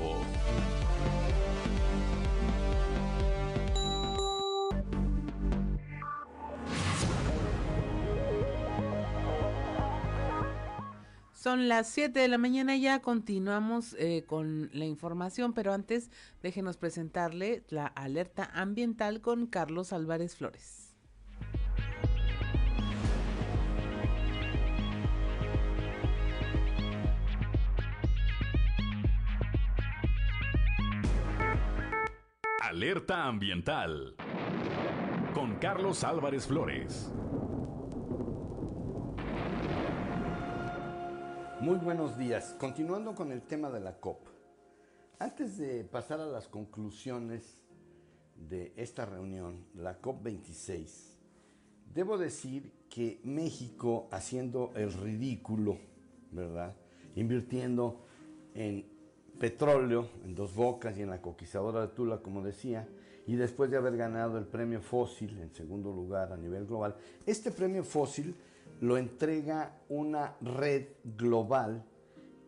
[11.49, 16.11] Son las 7 de la mañana ya, continuamos eh, con la información, pero antes
[16.43, 20.95] déjenos presentarle la alerta ambiental con Carlos Álvarez Flores.
[32.61, 34.13] Alerta ambiental
[35.33, 37.11] con Carlos Álvarez Flores.
[41.61, 42.55] Muy buenos días.
[42.57, 44.29] Continuando con el tema de la COP.
[45.19, 47.59] Antes de pasar a las conclusiones
[48.37, 51.17] de esta reunión, la COP26,
[51.93, 55.77] debo decir que México haciendo el ridículo,
[56.31, 56.77] ¿verdad?
[57.15, 58.05] Invirtiendo
[58.53, 58.85] en
[59.37, 62.87] petróleo, en dos bocas y en la conquistadora de Tula, como decía,
[63.27, 66.95] y después de haber ganado el premio fósil en segundo lugar a nivel global,
[67.25, 68.33] este premio fósil
[68.81, 71.83] lo entrega una red global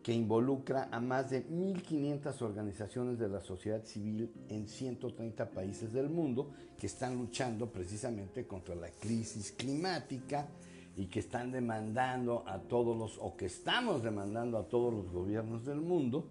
[0.02, 6.08] que involucra a más de 1.500 organizaciones de la sociedad civil en 130 países del
[6.08, 10.48] mundo que están luchando precisamente contra la crisis climática
[10.96, 15.64] y que están demandando a todos los, o que estamos demandando a todos los gobiernos
[15.64, 16.26] del mundo,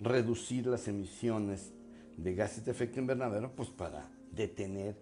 [0.00, 1.72] reducir las emisiones
[2.16, 4.96] de gases de efecto invernadero, pues para detener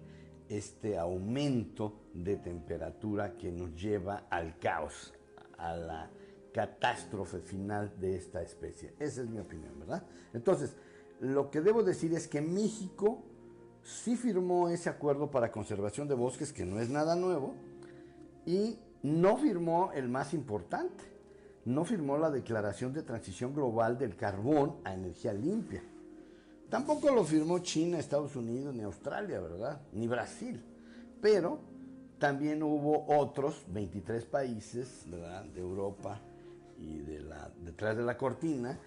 [0.51, 5.15] este aumento de temperatura que nos lleva al caos,
[5.57, 6.11] a la
[6.53, 8.95] catástrofe final de esta especie.
[8.99, 10.03] Esa es mi opinión, ¿verdad?
[10.35, 10.75] Entonces,
[11.21, 13.23] lo que debo decir es que México
[13.85, 17.55] sí firmó ese acuerdo para conservación de bosques, que no es nada nuevo,
[18.45, 21.05] y no firmó el más importante,
[21.65, 25.83] no firmó la Declaración de Transición Global del Carbón a Energía Limpia.
[26.71, 29.81] Tampoco lo firmó China, Estados Unidos, ni Australia, ¿verdad?
[29.93, 30.63] Ni Brasil.
[31.21, 31.59] Pero
[32.21, 35.45] también hubo otros 23 países, ¿verdad?
[35.47, 36.21] De Europa
[36.79, 38.79] y de la, detrás de la cortina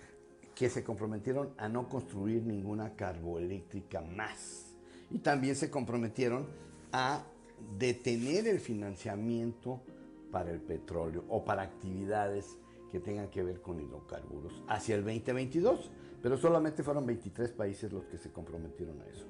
[0.56, 4.68] que se comprometieron a no construir ninguna carboeléctrica más.
[5.12, 6.48] Y también se comprometieron
[6.94, 7.24] a
[7.78, 9.82] detener el financiamiento
[10.32, 12.58] para el petróleo o para actividades
[12.92, 15.92] que tengan que ver con hidrocarburos hacia el 2022
[16.24, 19.26] pero solamente fueron 23 países los que se comprometieron a eso.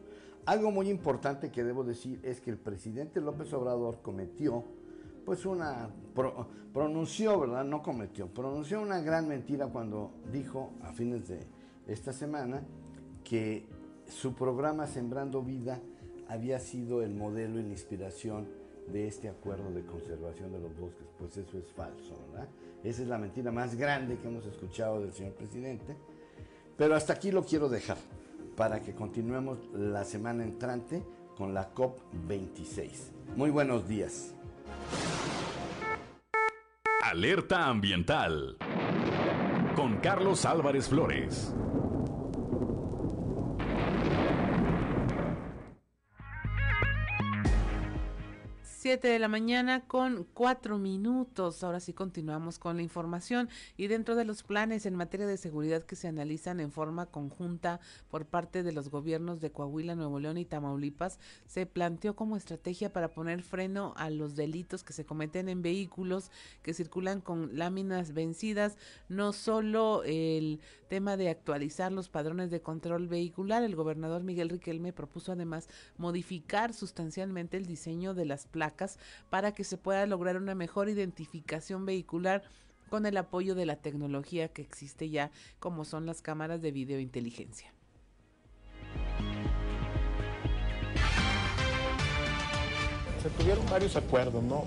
[0.46, 4.64] Algo muy importante que debo decir es que el presidente López Obrador cometió,
[5.26, 5.90] pues una,
[6.72, 7.66] pronunció, ¿verdad?
[7.66, 11.40] No cometió, pronunció una gran mentira cuando dijo a fines de
[11.88, 12.62] esta semana
[13.24, 13.66] que
[14.08, 15.80] su programa Sembrando Vida
[16.28, 18.48] había sido el modelo y la inspiración
[18.92, 21.08] de este acuerdo de conservación de los bosques.
[21.18, 22.48] Pues eso es falso, ¿verdad?
[22.84, 25.96] Esa es la mentira más grande que hemos escuchado del señor presidente
[26.78, 27.98] pero hasta aquí lo quiero dejar
[28.56, 31.04] para que continuemos la semana entrante
[31.36, 32.90] con la COP26.
[33.36, 34.34] Muy buenos días.
[37.04, 38.58] Alerta ambiental
[39.76, 41.54] con Carlos Álvarez Flores.
[48.84, 51.64] 7 de la mañana con cuatro minutos.
[51.64, 55.84] Ahora sí continuamos con la información y dentro de los planes en materia de seguridad
[55.84, 57.80] que se analizan en forma conjunta
[58.12, 61.18] por parte de los gobiernos de Coahuila, Nuevo León y Tamaulipas,
[61.48, 66.30] se planteó como estrategia para poner freno a los delitos que se cometen en vehículos
[66.62, 68.76] que circulan con láminas vencidas,
[69.08, 70.60] no solo el
[70.90, 76.74] tema de actualizar los padrones de control vehicular, el gobernador Miguel Riquelme propuso además modificar
[76.74, 78.73] sustancialmente el diseño de las placas
[79.30, 82.44] para que se pueda lograr una mejor identificación vehicular
[82.90, 87.74] con el apoyo de la tecnología que existe ya, como son las cámaras de videointeligencia.
[93.22, 94.66] Se tuvieron varios acuerdos, ¿no?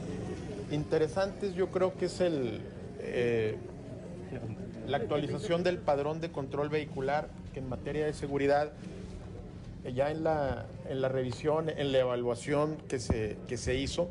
[0.70, 2.60] Interesantes, yo creo que es el
[3.00, 3.56] eh,
[4.86, 8.72] la actualización del padrón de control vehicular, que en materia de seguridad
[9.94, 14.08] ya en la, en la revisión, en la evaluación que se, que se hizo,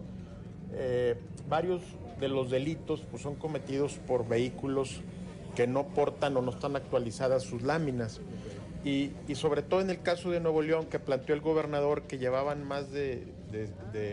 [0.73, 1.15] eh,
[1.47, 1.81] varios
[2.19, 5.01] de los delitos pues, son cometidos por vehículos
[5.55, 8.21] que no portan o no están actualizadas sus láminas.
[8.83, 12.63] Y, sobre todo en el caso de Nuevo León, que planteó el gobernador que llevaban
[12.63, 13.23] más de,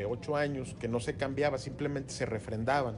[0.09, 2.97] ocho años, que no se cambiaba, simplemente se refrendaban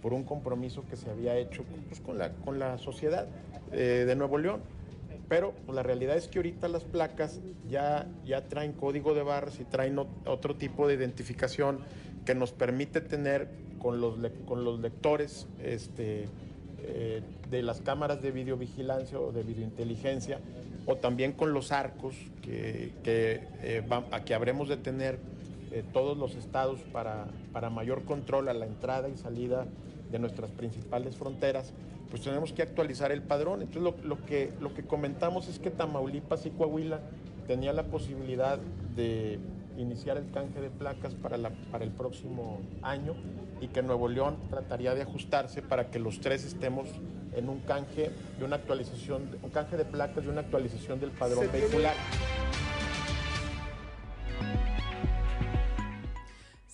[0.00, 3.28] por un compromiso que se había hecho pues, con, la, con la sociedad
[3.70, 4.62] eh, de Nuevo León.
[5.32, 9.58] Pero pues, la realidad es que ahorita las placas ya, ya traen código de barras
[9.60, 11.78] y traen otro tipo de identificación
[12.26, 16.26] que nos permite tener con los, con los lectores este,
[16.82, 20.38] eh, de las cámaras de videovigilancia o de videointeligencia
[20.84, 23.82] o también con los arcos que, que, eh,
[24.26, 25.18] que habremos de tener
[25.70, 29.66] eh, todos los estados para, para mayor control a la entrada y salida
[30.10, 31.72] de nuestras principales fronteras
[32.12, 33.62] pues tenemos que actualizar el padrón.
[33.62, 37.00] Entonces lo, que, lo que comentamos es que Tamaulipas y Coahuila
[37.46, 38.58] tenía la posibilidad
[38.94, 39.38] de
[39.78, 43.14] iniciar el canje de placas para, la, para el próximo año
[43.62, 46.86] y que Nuevo León trataría de ajustarse para que los tres estemos
[47.34, 51.48] en un canje de una actualización, un canje de placas de una actualización del padrón
[51.50, 51.94] vehicular.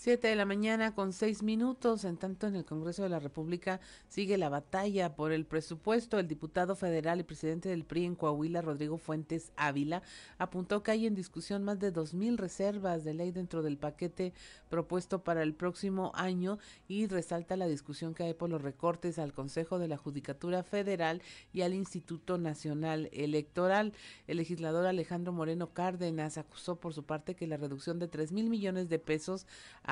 [0.09, 2.03] Siete de la mañana con seis minutos.
[2.07, 3.79] En tanto, en el Congreso de la República
[4.09, 6.19] sigue la batalla por el presupuesto.
[6.19, 10.01] El diputado federal y presidente del PRI en Coahuila, Rodrigo Fuentes Ávila,
[10.39, 14.33] apuntó que hay en discusión más de dos mil reservas de ley dentro del paquete
[14.71, 19.35] propuesto para el próximo año y resalta la discusión que hay por los recortes al
[19.35, 21.21] Consejo de la Judicatura Federal
[21.53, 23.93] y al Instituto Nacional Electoral.
[24.27, 28.49] El legislador Alejandro Moreno Cárdenas acusó por su parte que la reducción de tres mil
[28.49, 29.47] millones de pesos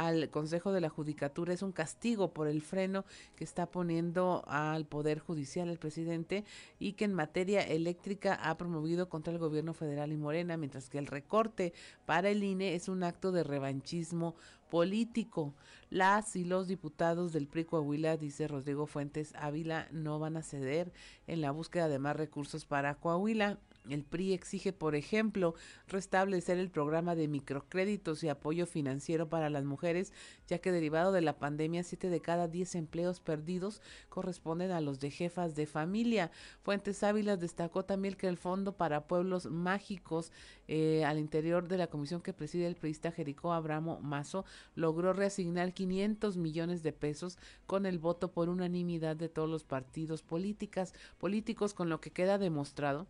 [0.07, 3.05] al Consejo de la Judicatura es un castigo por el freno
[3.37, 6.45] que está poniendo al Poder Judicial el presidente
[6.79, 10.99] y que en materia eléctrica ha promovido contra el gobierno federal y Morena, mientras que
[10.99, 11.73] el recorte
[12.05, 14.35] para el INE es un acto de revanchismo
[14.71, 15.55] político.
[15.91, 20.93] Las y los diputados del PRI Coahuila, dice Rodrigo Fuentes Ávila, no van a ceder
[21.27, 23.59] en la búsqueda de más recursos para Coahuila.
[23.89, 25.55] El PRI exige, por ejemplo,
[25.89, 30.13] restablecer el programa de microcréditos y apoyo financiero para las mujeres,
[30.49, 35.01] ya que derivado de la pandemia, siete de cada diez empleos perdidos corresponden a los
[35.01, 36.31] de jefas de familia.
[36.63, 40.33] Fuentes Ávila destacó también que el Fondo para Pueblos Mágicos
[40.69, 45.73] eh, al interior de la comisión que preside el priista Jericó Abramo Mazo logró reasignar
[45.73, 51.75] 500 millones de pesos con el voto por unanimidad de todos los partidos políticas, políticos,
[51.75, 53.07] con lo que queda demostrado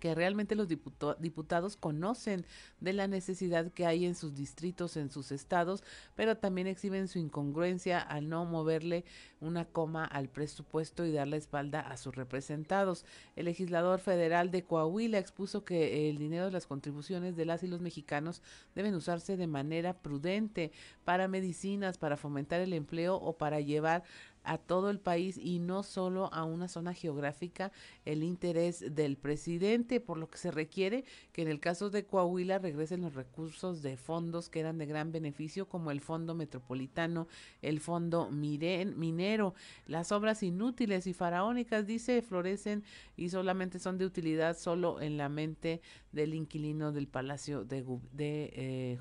[0.00, 2.44] que realmente los diputados conocen
[2.80, 5.84] de la necesidad que hay en sus distritos, en sus estados,
[6.16, 9.04] pero también exhiben su incongruencia al no moverle
[9.40, 13.04] una coma al presupuesto y dar la espalda a sus representados.
[13.36, 17.68] El legislador federal de Coahuila expuso que el dinero de las contribuciones de las y
[17.68, 18.42] los mexicanos
[18.74, 20.72] deben usarse de manera prudente
[21.04, 24.02] para medicinas, para fomentar el empleo o para llevar
[24.44, 27.72] a todo el país y no solo a una zona geográfica
[28.04, 32.58] el interés del presidente, por lo que se requiere que en el caso de Coahuila
[32.58, 37.28] regresen los recursos de fondos que eran de gran beneficio como el Fondo Metropolitano,
[37.62, 39.54] el Fondo Miren, Minero.
[39.86, 42.84] Las obras inútiles y faraónicas, dice, florecen
[43.16, 45.80] y solamente son de utilidad solo en la mente
[46.12, 47.84] del inquilino del Palacio de,
[48.22, 48.98] eh,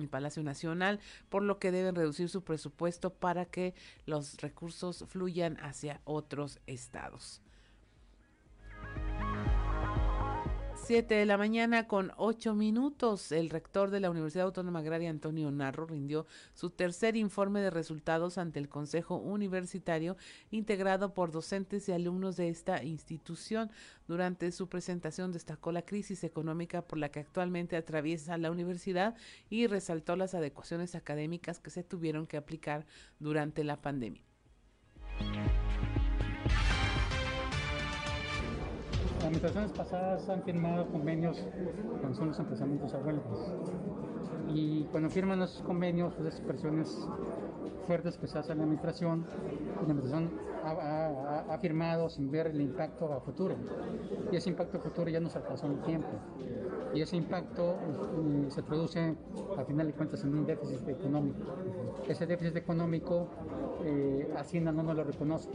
[0.00, 3.74] el Palacio Nacional, por lo que deben reducir su presupuesto para que
[4.06, 7.42] los recursos fluyan hacia otros estados.
[10.90, 15.48] 7 de la mañana con 8 minutos, el rector de la Universidad Autónoma Agraria, Antonio
[15.52, 20.16] Narro, rindió su tercer informe de resultados ante el Consejo Universitario,
[20.50, 23.70] integrado por docentes y alumnos de esta institución.
[24.08, 29.14] Durante su presentación destacó la crisis económica por la que actualmente atraviesa la universidad
[29.48, 32.84] y resaltó las adecuaciones académicas que se tuvieron que aplicar
[33.20, 34.24] durante la pandemia.
[39.22, 41.38] Administraciones pasadas han firmado convenios
[42.00, 43.52] con son los emplazamientos a huelgas.
[44.52, 47.08] Y cuando firman esos convenios, pues, esas presiones
[47.86, 49.26] fuertes que se hace en la administración,
[49.76, 50.30] la administración
[50.64, 53.56] ha, firmado sin ver el impacto a futuro.
[54.32, 56.08] Y ese impacto a futuro ya nos alcanzó en el tiempo.
[56.94, 59.14] Y ese impacto eh, se produce,
[59.56, 61.38] al final de cuentas, en un déficit económico.
[62.08, 63.28] Ese déficit económico,
[63.84, 65.50] eh, Hacienda no nos lo reconoce,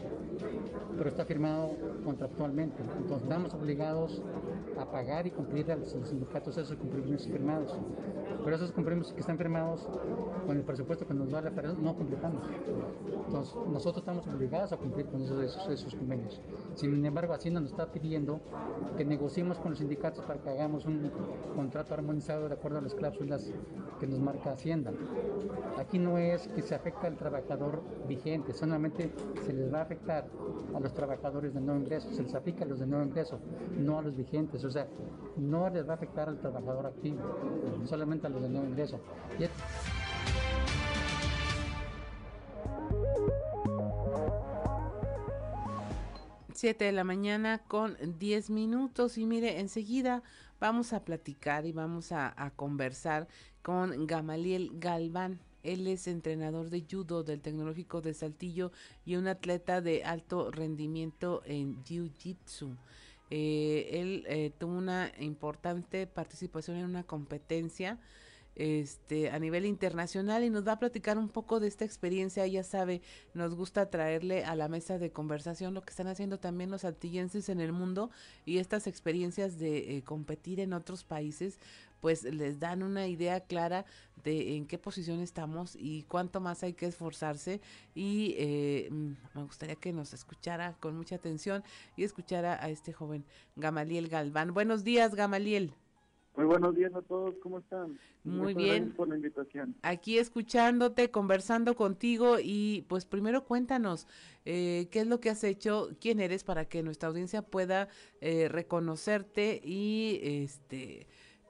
[0.97, 1.71] pero está firmado
[2.03, 2.81] contractualmente.
[2.81, 4.21] Entonces, estamos obligados
[4.79, 7.75] a pagar y cumplir a los sindicatos esos compromisos firmados.
[8.43, 9.87] Pero esos compromisos que están firmados
[10.45, 12.43] con el presupuesto que nos da la federación no completamos.
[13.25, 16.39] Entonces, nosotros estamos obligados a cumplir con esos, esos, convenios.
[16.75, 18.39] Sin embargo, Hacienda nos está pidiendo
[18.97, 21.11] que negociemos con los sindicatos para que hagamos un
[21.55, 23.51] contrato armonizado de acuerdo a las cláusulas
[23.99, 24.91] que nos marca Hacienda.
[25.77, 29.11] Aquí no es que se afecte al trabajador vigente, solamente
[29.45, 30.27] se les va a afectar
[30.73, 33.39] a los trabajadores de nuevo ingreso, se les aplica a los de nuevo ingreso,
[33.77, 34.87] no a los vigentes, o sea,
[35.37, 37.19] no les va a afectar al trabajador activo,
[37.85, 38.99] solamente a los de nuevo ingreso.
[46.55, 50.23] 7 de la mañana con 10 minutos y mire, enseguida
[50.59, 53.27] vamos a platicar y vamos a, conversar
[53.61, 55.39] con Gamaliel Galván.
[55.63, 58.71] Él es entrenador de judo del Tecnológico de Saltillo
[59.03, 62.77] y un atleta de alto rendimiento en Jiu-Jitsu.
[63.31, 67.99] Eh, él eh, tuvo una importante participación en una competencia
[68.55, 72.47] este, a nivel internacional y nos va a platicar un poco de esta experiencia.
[72.47, 73.01] Ya sabe,
[73.33, 77.49] nos gusta traerle a la mesa de conversación lo que están haciendo también los altillenses
[77.49, 78.11] en el mundo
[78.45, 81.59] y estas experiencias de eh, competir en otros países,
[82.01, 83.85] pues les dan una idea clara
[84.23, 87.61] de en qué posición estamos y cuánto más hay que esforzarse.
[87.93, 91.63] Y eh, me gustaría que nos escuchara con mucha atención
[91.95, 93.25] y escuchara a este joven
[93.55, 94.53] Gamaliel Galván.
[94.53, 95.73] Buenos días, Gamaliel.
[96.35, 97.97] Muy buenos días a todos, ¿cómo están?
[98.25, 98.75] Muy bien.
[98.75, 99.75] Gracias por la invitación.
[99.83, 104.05] Aquí escuchándote, conversando contigo y pues primero cuéntanos
[104.43, 107.87] eh, qué es lo que has hecho, quién eres para que nuestra audiencia pueda
[108.19, 111.07] eh, reconocerte y este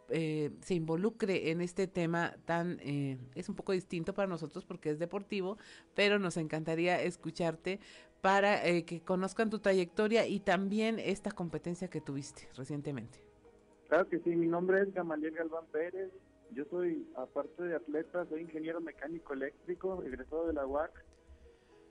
[0.09, 4.99] eh, se involucre en este tema tan es un poco distinto para nosotros porque es
[4.99, 5.57] deportivo,
[5.95, 7.79] pero nos encantaría escucharte
[8.21, 13.24] para que conozcan tu trayectoria y también esta competencia que tuviste recientemente.
[13.87, 16.11] Claro que sí, mi nombre es Gamaliel Galván Pérez.
[16.51, 20.91] Yo soy, aparte de atleta, soy ingeniero mecánico eléctrico, egresado de la UAC.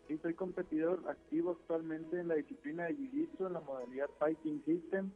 [0.09, 5.11] Y soy competidor activo actualmente en la disciplina de Jiu-Jitsu, en la modalidad Fighting System.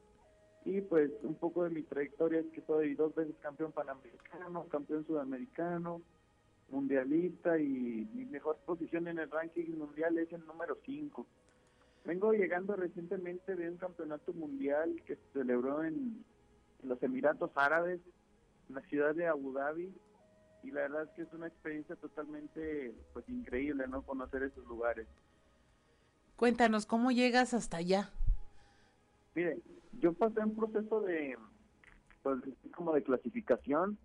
[0.65, 5.05] Y pues un poco de mi trayectoria es que soy dos veces campeón panamericano, campeón
[5.07, 6.01] sudamericano,
[6.71, 11.27] mundialista y mi mejor posición en el ranking mundial es el número 5.
[12.05, 16.25] Vengo llegando recientemente de un campeonato mundial que se celebró en
[16.83, 18.01] los Emiratos Árabes,
[18.69, 19.93] en la ciudad de Abu Dhabi,
[20.63, 24.03] y la verdad es que es una experiencia totalmente pues increíble, ¿no?
[24.03, 25.07] Conocer esos lugares.
[26.37, 28.11] Cuéntanos, ¿cómo llegas hasta allá?
[29.35, 29.61] Mire,
[30.01, 31.37] yo pasé un proceso de,
[32.23, 32.41] pues,
[32.75, 33.99] como de clasificación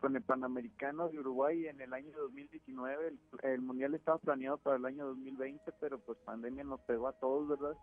[0.00, 3.08] con el Panamericano de Uruguay en el año 2019.
[3.08, 7.12] El, el, Mundial estaba planeado para el año 2020, pero pues pandemia nos pegó a
[7.12, 7.76] todos, ¿verdad?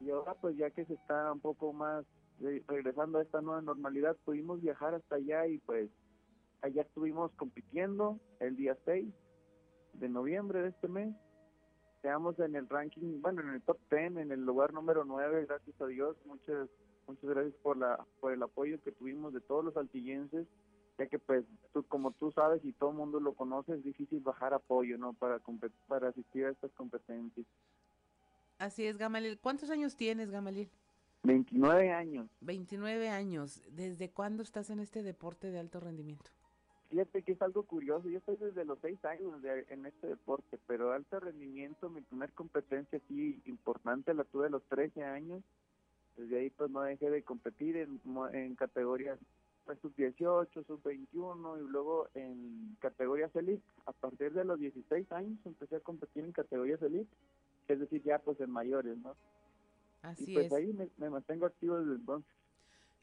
[0.00, 2.04] Y ahora pues ya que se está un poco más
[2.40, 5.90] regresando a esta nueva normalidad, pudimos viajar hasta allá y pues
[6.62, 9.12] allá estuvimos compitiendo el día 6
[9.94, 11.14] de noviembre de este mes.
[12.02, 15.80] Quedamos en el ranking, bueno, en el top 10, en el lugar número 9, gracias
[15.80, 16.16] a Dios.
[16.26, 16.68] Muchas
[17.06, 20.46] muchas gracias por la por el apoyo que tuvimos de todos los altillenses,
[20.98, 24.20] ya que pues tú como tú sabes y todo el mundo lo conoce, es difícil
[24.20, 25.12] bajar apoyo, ¿no?
[25.14, 25.40] Para
[25.88, 27.46] para asistir a estas competencias.
[28.58, 29.38] Así es, Gamaliel.
[29.38, 30.68] ¿Cuántos años tienes, Gamaliel?
[31.22, 32.28] 29 años.
[32.40, 33.62] 29 años.
[33.70, 36.30] ¿Desde cuándo estás en este deporte de alto rendimiento?
[36.90, 38.08] Fíjate que es algo curioso.
[38.08, 42.98] Yo estoy desde los 6 años en este deporte, pero alto rendimiento, mi primer competencia
[43.04, 45.42] así importante la tuve a los 13 años.
[46.16, 48.00] Desde ahí pues no dejé de competir en,
[48.32, 49.18] en categorías
[49.66, 53.62] pues, sub-18, sub-21 y luego en categorías elite.
[53.84, 57.14] A partir de los 16 años empecé a competir en categorías elite,
[57.68, 59.14] es decir, ya pues en mayores, ¿no?
[60.02, 60.52] Así y pues es.
[60.52, 62.32] ahí me, mantengo activo desde entonces.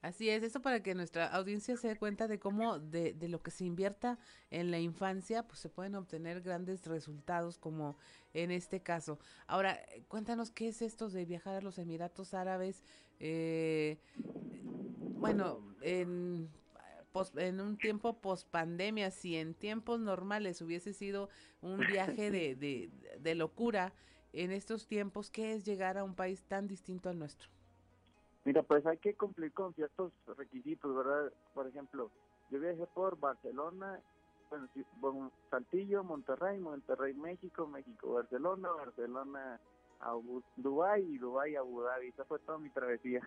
[0.02, 3.42] Así es, eso para que nuestra audiencia se dé cuenta de cómo de, de, lo
[3.42, 4.20] que se invierta
[4.52, 7.98] en la infancia, pues se pueden obtener grandes resultados como
[8.36, 9.18] en este caso.
[9.48, 12.84] Ahora, cuéntanos qué es esto de viajar a los Emiratos Árabes.
[13.20, 13.98] Eh,
[15.18, 16.50] bueno, en,
[17.38, 21.30] en un tiempo post pandemia, si en tiempos normales hubiese sido
[21.62, 23.94] un viaje de, de, de locura,
[24.36, 27.50] en estos tiempos, ¿qué es llegar a un país tan distinto al nuestro?
[28.44, 31.32] Mira, pues hay que cumplir con ciertos requisitos, ¿verdad?
[31.54, 32.12] Por ejemplo,
[32.52, 34.00] yo viajé por Barcelona,
[35.00, 39.60] bueno, Saltillo, Monterrey, Monterrey, México, México, Barcelona, Barcelona,
[40.00, 40.14] a
[40.58, 42.10] Dubái y Dubái, Abu Dhabi.
[42.10, 43.22] Esa fue toda mi travesía.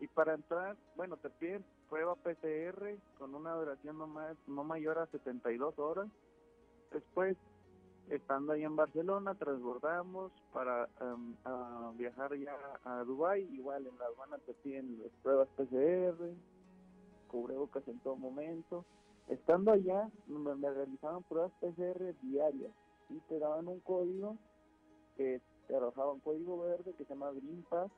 [0.00, 4.98] Y para entrar, bueno, te piden prueba PCR con una duración no, más, no mayor
[4.98, 6.08] a 72 horas.
[6.92, 7.36] Después
[8.10, 14.38] estando ahí en Barcelona, transbordamos para um, viajar ya a Dubai igual en la aduana
[14.38, 16.34] te piden pruebas PCR,
[17.28, 18.84] cubrebocas en todo momento.
[19.28, 22.72] Estando allá, me, me realizaban pruebas PCR diarias
[23.08, 24.36] y te daban un código
[25.16, 27.90] que te arrojaba un código verde que se llama Green Pass.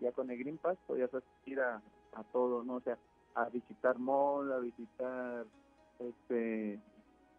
[0.00, 1.82] Ya con el Green Pass podías asistir a,
[2.14, 2.76] a todo, ¿no?
[2.76, 2.98] O sea,
[3.34, 5.44] a visitar mall, a visitar
[5.98, 6.80] este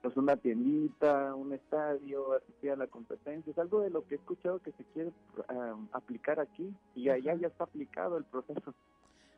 [0.05, 4.17] pues una tiendita, un estadio, asistir a la competencia, es algo de lo que he
[4.19, 5.11] escuchado que se quiere
[5.49, 8.75] um, aplicar aquí y allá ya está aplicado el proceso.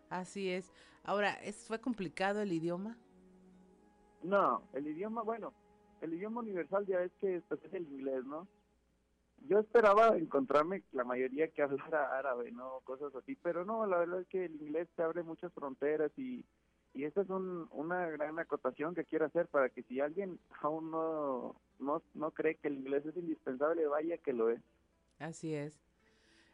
[0.09, 0.73] Así es.
[1.05, 2.97] Ahora, ¿es, ¿fue complicado el idioma?
[4.23, 5.53] No, el idioma, bueno,
[6.01, 8.45] el idioma universal ya es que pues, es el inglés, ¿no?
[9.47, 12.81] Yo esperaba encontrarme la mayoría que hablara árabe, ¿no?
[12.83, 16.43] Cosas así, pero no, la verdad es que el inglés te abre muchas fronteras y
[16.97, 20.89] y esa es un, una gran acotación que quiero hacer para que si alguien aún
[20.89, 24.59] no, no, no cree que el inglés es indispensable, vaya que lo es.
[25.19, 25.79] Así es.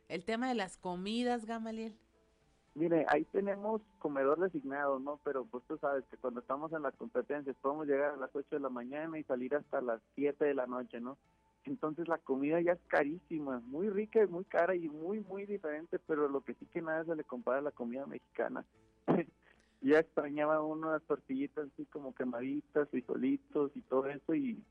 [0.09, 1.97] El tema de las comidas, Gamaliel.
[2.75, 5.17] Mire, ahí tenemos comedor designado, ¿no?
[5.23, 8.57] Pero pues tú sabes que cuando estamos en las competencias podemos llegar a las 8
[8.57, 11.17] de la mañana y salir hasta las 7 de la noche, ¿no?
[11.63, 15.99] Entonces la comida ya es carísima, muy rica y muy cara y muy, muy diferente,
[16.05, 18.65] pero lo que sí que nada se le compara a la comida mexicana.
[19.83, 24.63] ya extrañaba unas tortillitas así como quemaditas, frijolitos y todo eso y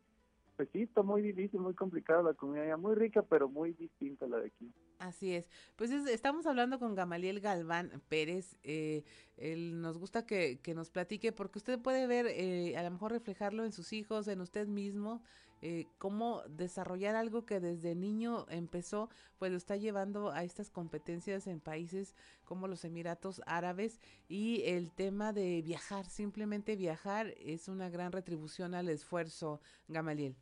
[0.56, 4.28] pues sí, está muy difícil, muy complicada la comida muy rica, pero muy distinta a
[4.28, 4.70] la de aquí.
[4.98, 5.48] Así es.
[5.76, 8.56] Pues estamos hablando con Gamaliel Galván Pérez.
[8.62, 9.02] Eh,
[9.36, 13.12] él nos gusta que, que, nos platique porque usted puede ver, eh, a lo mejor
[13.12, 15.22] reflejarlo en sus hijos, en usted mismo,
[15.62, 19.08] eh, cómo desarrollar algo que desde niño empezó,
[19.38, 24.90] pues lo está llevando a estas competencias en países como los Emiratos Árabes y el
[24.90, 30.34] tema de viajar, simplemente viajar es una gran retribución al esfuerzo, Gamaliel.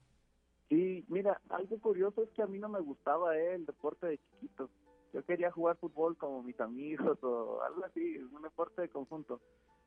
[0.70, 4.18] Sí, mira, algo curioso es que a mí no me gustaba eh, el deporte de
[4.18, 4.70] chiquito.
[5.12, 9.42] Yo quería jugar fútbol como mis amigos o algo así, un deporte de conjunto.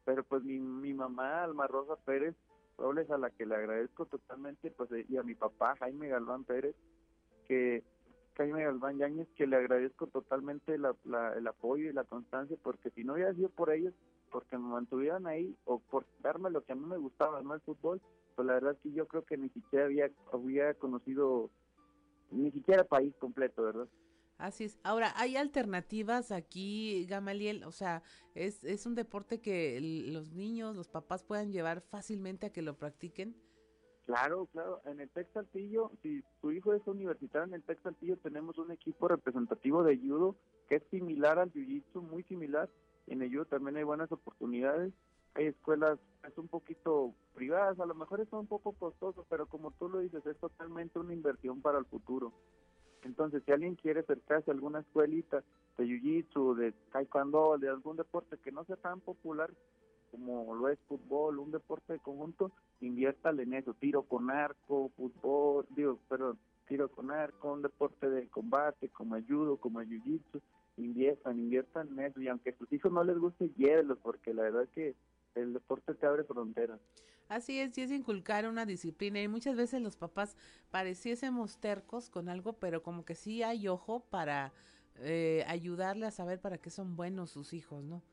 [0.05, 2.36] Pero pues mi, mi mamá, Alma Rosa Pérez,
[2.78, 6.76] Robles, a la que le agradezco totalmente, pues y a mi papá, Jaime Galván Pérez,
[7.47, 7.84] que
[8.36, 10.95] Jaime Galván Yáñez, que le agradezco totalmente la,
[11.36, 13.93] el apoyo y la constancia, porque si no hubiera sido por ellos,
[14.32, 17.61] porque me mantuvieran ahí o por darme lo que a mí me gustaba, no el
[17.61, 18.01] fútbol,
[18.36, 21.51] pues la verdad es que yo creo que ni siquiera había, había conocido
[22.32, 23.88] ni siquiera país completo, ¿verdad?
[24.38, 24.79] Así es.
[24.84, 27.63] Ahora, ¿hay alternativas aquí, Gamaliel?
[27.63, 28.03] O sea,
[28.36, 29.79] ¿es, es un deporte que
[30.11, 33.36] los niños, los papás puedan llevar fácilmente a que lo practiquen?
[34.05, 34.81] Claro, claro.
[34.86, 38.71] En el Tec Saltillo, si tu hijo es universitario, en el Tec Saltillo tenemos un
[38.71, 40.36] equipo representativo de judo
[40.67, 42.69] que es similar al jiu-jitsu, muy similar.
[43.07, 44.93] En el judo también hay buenas oportunidades
[45.36, 49.71] hay escuelas es un poquito privadas, a lo mejor es un poco costoso, pero como
[49.71, 52.31] tú lo dices, es totalmente una inversión para el futuro.
[53.06, 55.43] Entonces, si alguien quiere acercarse a alguna escuelita
[55.78, 59.49] de jiu-jitsu, de taekwondo, de algún deporte que no sea tan popular
[60.12, 62.51] como lo es fútbol, un deporte de conjunto,
[62.82, 66.38] inviértale en eso, tiro con arco, fútbol, digo, pero
[66.68, 70.39] tiro con arco, un deporte de combate como el judo, como jiu-jitsu,
[70.78, 74.43] inviertan, inviertan en eso, y aunque a sus hijos no les guste, llévelos, porque la
[74.43, 74.95] verdad es que
[75.36, 76.79] el deporte te abre fronteras.
[77.29, 80.36] Así es, y es inculcar una disciplina y muchas veces los papás
[80.71, 84.51] pareciésemos tercos con algo, pero como que sí hay ojo para
[84.99, 88.03] eh, ayudarle a saber para qué son buenos sus hijos, ¿no?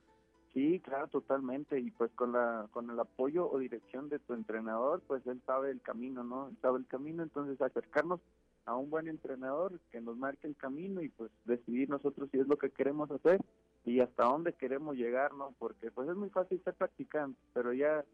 [0.54, 1.78] Sí, claro, totalmente.
[1.78, 5.70] Y pues con la con el apoyo o dirección de tu entrenador, pues él sabe
[5.70, 6.48] el camino, ¿no?
[6.48, 8.20] Él sabe el camino, entonces acercarnos
[8.64, 12.46] a un buen entrenador que nos marque el camino y pues decidir nosotros si es
[12.46, 13.40] lo que queremos hacer
[13.84, 15.54] y hasta dónde queremos llegar, ¿no?
[15.58, 18.04] Porque pues es muy fácil estar practicando, pero ya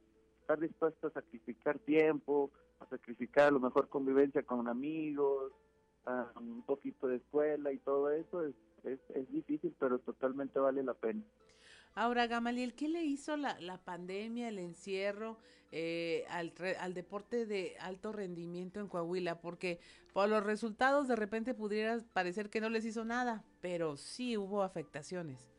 [0.41, 2.51] estar dispuesto a sacrificar tiempo,
[2.81, 5.53] a sacrificar a lo mejor convivencia con amigos,
[6.41, 8.55] un poquito de escuela y todo eso es,
[8.85, 11.23] es, es difícil, pero totalmente vale la pena.
[11.95, 15.39] Ahora, Gamaliel, ¿qué le hizo la, la pandemia, el encierro
[15.73, 19.41] eh, al, al, deporte de alto rendimiento en Coahuila?
[19.41, 19.81] Porque
[20.13, 24.63] por los resultados de repente pudiera parecer que no les hizo nada, pero sí hubo
[24.63, 25.56] afectaciones.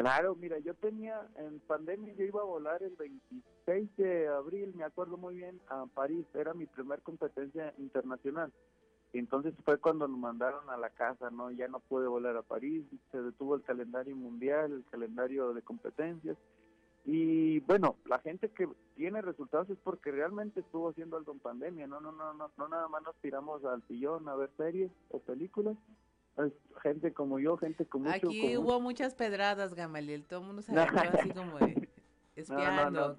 [0.00, 4.84] Claro, mira, yo tenía en pandemia, yo iba a volar el 26 de abril, me
[4.84, 8.50] acuerdo muy bien, a París, era mi primer competencia internacional.
[9.12, 11.50] Entonces fue cuando nos mandaron a la casa, ¿no?
[11.50, 16.38] Ya no pude volar a París, se detuvo el calendario mundial, el calendario de competencias.
[17.04, 21.86] Y bueno, la gente que tiene resultados es porque realmente estuvo haciendo algo en pandemia,
[21.86, 25.18] no, no, no, no, no nada más nos tiramos al sillón a ver series o
[25.18, 25.76] películas,
[26.82, 28.28] gente como yo, gente con mucho...
[28.28, 31.58] Aquí hubo muchas pedradas, Gamaliel, todo el mundo se así como
[32.36, 33.16] espiando.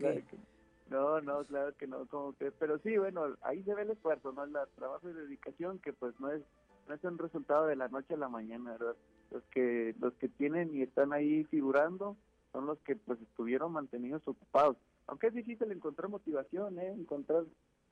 [0.89, 4.33] No, no, claro que no, como que, pero sí, bueno, ahí se ve el esfuerzo,
[4.33, 4.43] ¿no?
[4.43, 6.41] El trabajo y dedicación que pues no es,
[6.89, 8.95] no es un resultado de la noche a la mañana, ¿verdad?
[9.31, 12.17] Los que, los que tienen y están ahí figurando
[12.51, 14.75] son los que pues estuvieron mantenidos ocupados.
[15.07, 16.89] Aunque es difícil encontrar motivación, ¿eh?
[16.89, 17.45] Encontrar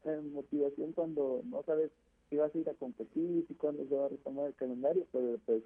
[0.03, 1.91] eh, motivación cuando no sabes
[2.30, 5.38] si vas a ir a competir, y cuándo se va a retomar el calendario, pero
[5.45, 5.63] pues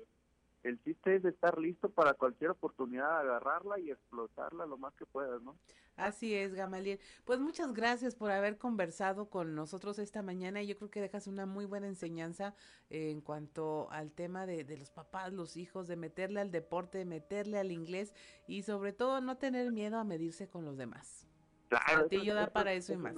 [0.64, 5.41] el chiste es estar listo para cualquier oportunidad, agarrarla y explotarla lo más que puedas,
[5.41, 5.57] ¿no?
[5.97, 6.99] Así es, Gamaliel.
[7.26, 11.28] Pues muchas gracias por haber conversado con nosotros esta mañana y yo creo que dejas
[11.28, 12.55] una muy buena enseñanza
[12.89, 17.05] en cuanto al tema de, de los papás, los hijos, de meterle al deporte, de
[17.05, 18.14] meterle al inglés
[18.47, 21.28] y sobre todo no tener miedo a medirse con los demás.
[21.68, 22.07] Claro.
[22.09, 23.14] yo da para eso y más.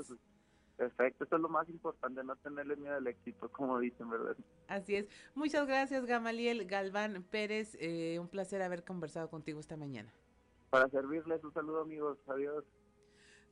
[0.77, 4.35] Perfecto, eso es lo más importante, no tenerle miedo al éxito, como dicen, ¿verdad?
[4.67, 5.07] Así es.
[5.33, 7.77] Muchas gracias, Gamaliel Galván Pérez.
[7.79, 10.11] Eh, un placer haber conversado contigo esta mañana.
[10.69, 12.17] Para servirles, un saludo, amigos.
[12.27, 12.65] Adiós.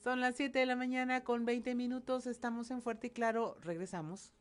[0.04, 2.28] Son las 7 de la mañana con 20 minutos.
[2.28, 3.56] Estamos en Fuerte y Claro.
[3.62, 4.34] Regresamos.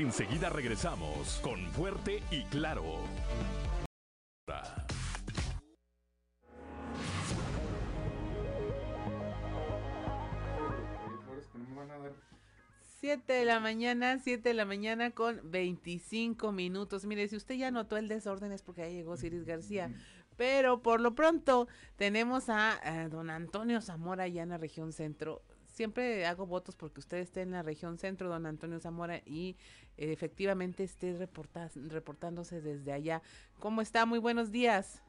[0.00, 2.84] Enseguida regresamos con Fuerte y Claro.
[13.00, 17.04] 7 de la mañana, 7 de la mañana con 25 minutos.
[17.04, 19.92] Mire, si usted ya notó el desorden es porque ahí llegó Ciris García.
[20.38, 25.42] Pero por lo pronto tenemos a, don Antonio Zamora allá en la región centro.
[25.70, 29.56] Siempre hago votos porque usted esté en la región centro, don Antonio Zamora, y
[29.96, 33.22] efectivamente esté reportándose desde allá.
[33.58, 34.06] ¿Cómo está?
[34.06, 35.02] Muy buenos días.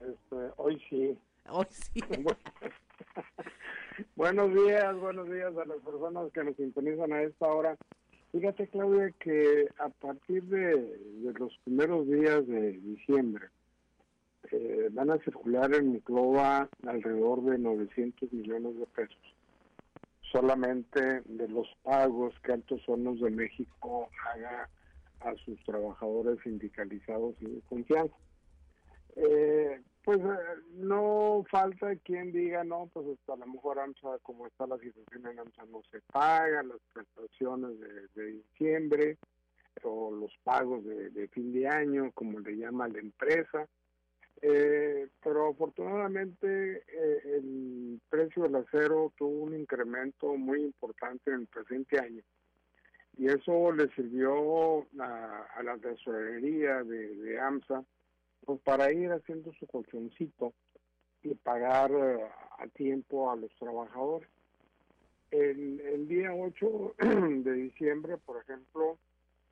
[0.00, 1.18] Este, hoy sí.
[1.48, 2.00] Hoy sí.
[4.16, 7.76] buenos días, buenos días a las personas que nos sintonizan a esta hora.
[8.32, 13.46] Fíjate, Claudia, que a partir de, los primeros días de diciembre
[14.52, 19.29] eh, van a circular en Miclova alrededor de 900 millones de pesos.
[20.30, 24.68] Solamente de los pagos que Altos Hornos de México haga
[25.20, 28.14] a sus trabajadores sindicalizados y de confianza.
[29.16, 34.46] Eh, pues eh, no falta quien diga, no, pues hasta a lo mejor AMSA, como
[34.46, 37.78] está la situación en AMSA, no se pagan las prestaciones
[38.14, 39.18] de, diciembre
[39.82, 43.68] o los pagos de, fin de año, como le llama la empresa.
[44.42, 51.46] Eh, pero afortunadamente eh, el precio del acero tuvo un incremento muy importante en el
[51.46, 52.22] presente año
[53.18, 57.84] y eso le sirvió a, la tesorería de, de AMSA
[58.46, 60.54] pues para ir haciendo su colchoncito
[61.22, 62.24] y pagar eh,
[62.58, 64.28] a tiempo a los trabajadores.
[65.30, 68.98] El, el día 8 de diciembre, por ejemplo,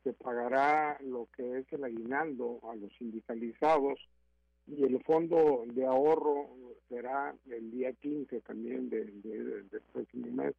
[0.03, 4.01] se pagará lo que es el aguinaldo a los sindicalizados
[4.69, 6.49] y el fondo de ahorro
[6.89, 10.55] será el día 15 también del próximo mes.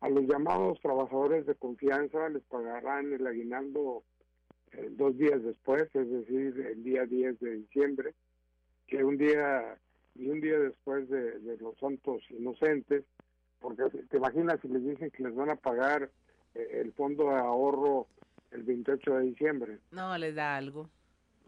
[0.00, 4.02] A los llamados trabajadores de confianza les pagarán el aguinaldo
[4.72, 8.14] eh, dos días después, es decir, el día 10 de diciembre,
[8.86, 9.78] que un día
[10.14, 13.04] y un día después de, los santos inocentes,
[13.60, 16.10] porque te imaginas si les dicen que les van a pagar
[16.54, 18.06] eh, el fondo de ahorro
[18.50, 19.78] el 28 de diciembre.
[19.90, 20.88] No, les da algo.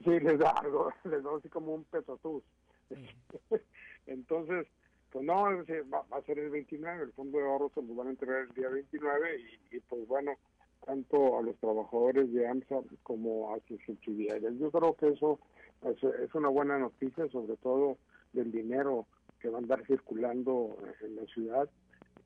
[0.05, 2.42] Sí, les da algo, les da así como un petotús.
[4.07, 4.66] Entonces,
[5.11, 8.11] pues no, va, a ser el 29, el fondo de ahorro se lo van a
[8.11, 10.36] entregar el día 29 y, y pues bueno,
[10.84, 14.55] tanto a los trabajadores de AMSA como a sus subsidiarias.
[14.59, 15.38] Yo creo que eso
[15.82, 17.99] es, una buena noticia, sobre todo
[18.32, 19.07] del dinero
[19.40, 21.68] que va a andar circulando en la ciudad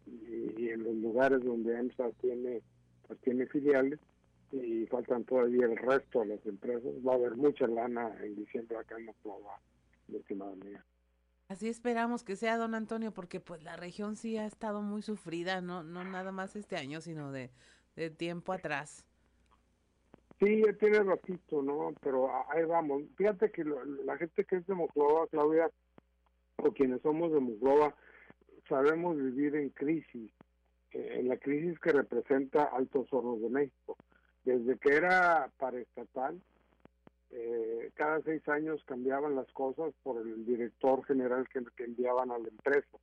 [0.06, 2.62] y, en los lugares donde AMSA tiene,
[3.06, 3.98] pues tiene filiales
[4.52, 6.92] y faltan todavía el resto de las empresas.
[7.06, 9.58] Va a haber mucha lana en diciembre acá en Monclova,
[10.12, 10.84] estimada mía.
[11.48, 15.60] Así esperamos que sea, don Antonio, porque pues la región sí ha estado muy sufrida,
[15.60, 17.50] no, no nada más este año, sino de,
[17.96, 19.04] de tiempo atrás.
[20.38, 21.92] Sí, tiene ratito, ¿no?
[22.00, 23.02] Pero ahí vamos.
[23.16, 25.70] Fíjate que la gente que es de Moclova, Claudia,
[26.56, 27.94] o quienes somos de Moclova,
[28.68, 30.32] sabemos vivir en crisis,
[30.92, 33.96] eh, en la crisis que representa Altos Hornos de México.
[34.44, 36.40] Desde que era paraestatal,
[37.30, 42.48] eh, cada seis años cambiaban las cosas por el director general que, enviaban a la
[42.48, 42.98] empresa.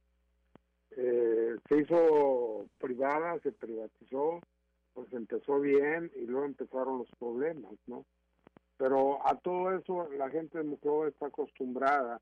[0.91, 4.39] Eh, se hizo privada, se privatizó,
[4.93, 8.05] pues empezó bien y luego empezaron los problemas, ¿no?
[8.77, 12.21] Pero a todo eso la gente de Muclova está acostumbrada.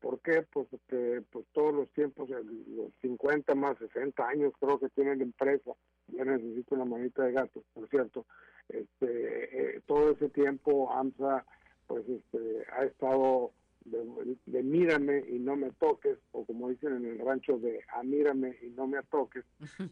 [0.00, 0.42] ¿Por qué?
[0.52, 5.24] Pues porque pues todos los tiempos, los 50 más 60 años creo que tiene la
[5.24, 5.72] empresa,
[6.06, 8.24] ya necesito una manita de gato, por cierto,
[8.68, 11.44] este, eh, todo ese tiempo AMSA
[11.86, 13.52] pues este, ha estado
[13.84, 18.02] de, de, mírame y no me toques, o como dicen en el rancho de a
[18.02, 19.44] mírame y no me toques.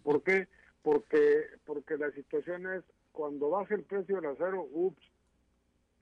[0.03, 0.47] ¿Por qué?
[0.87, 5.03] porque porque la situación es cuando baja el precio del acero, ups,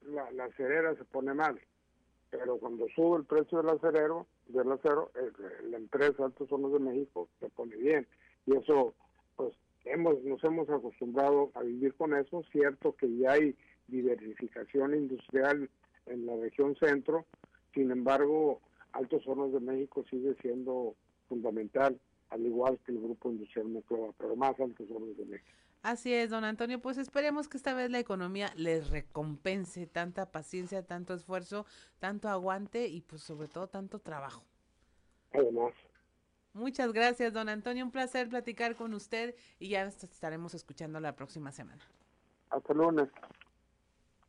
[0.03, 1.59] la, la acerera se pone mal.
[2.29, 5.11] Pero cuando sube el precio del acero, del acero,
[5.71, 8.07] la empresa Altos Hornos de México se pone bien.
[8.45, 8.95] Y eso,
[9.37, 9.55] pues,
[9.85, 12.43] hemos nos hemos acostumbrado a vivir con eso.
[12.53, 13.57] Cierto que ya hay
[13.89, 15.69] diversificación industrial
[16.07, 17.27] en la región centro,
[17.75, 18.61] sin embargo,
[18.93, 20.95] Altos Hornos de México sigue siendo
[21.29, 21.99] fundamental
[22.31, 25.51] al igual que el Grupo Industrial Meclova, pero más altos hornos de México.
[25.83, 30.83] Así es, don Antonio, pues esperemos que esta vez la economía les recompense tanta paciencia,
[30.83, 31.67] tanto esfuerzo,
[31.99, 34.43] tanto aguante y pues sobre todo tanto trabajo.
[35.33, 35.73] Además.
[36.55, 41.51] Muchas gracias, don Antonio, un placer platicar con usted y ya estaremos escuchando la próxima
[41.51, 41.83] semana.
[42.49, 43.09] Hasta lunes.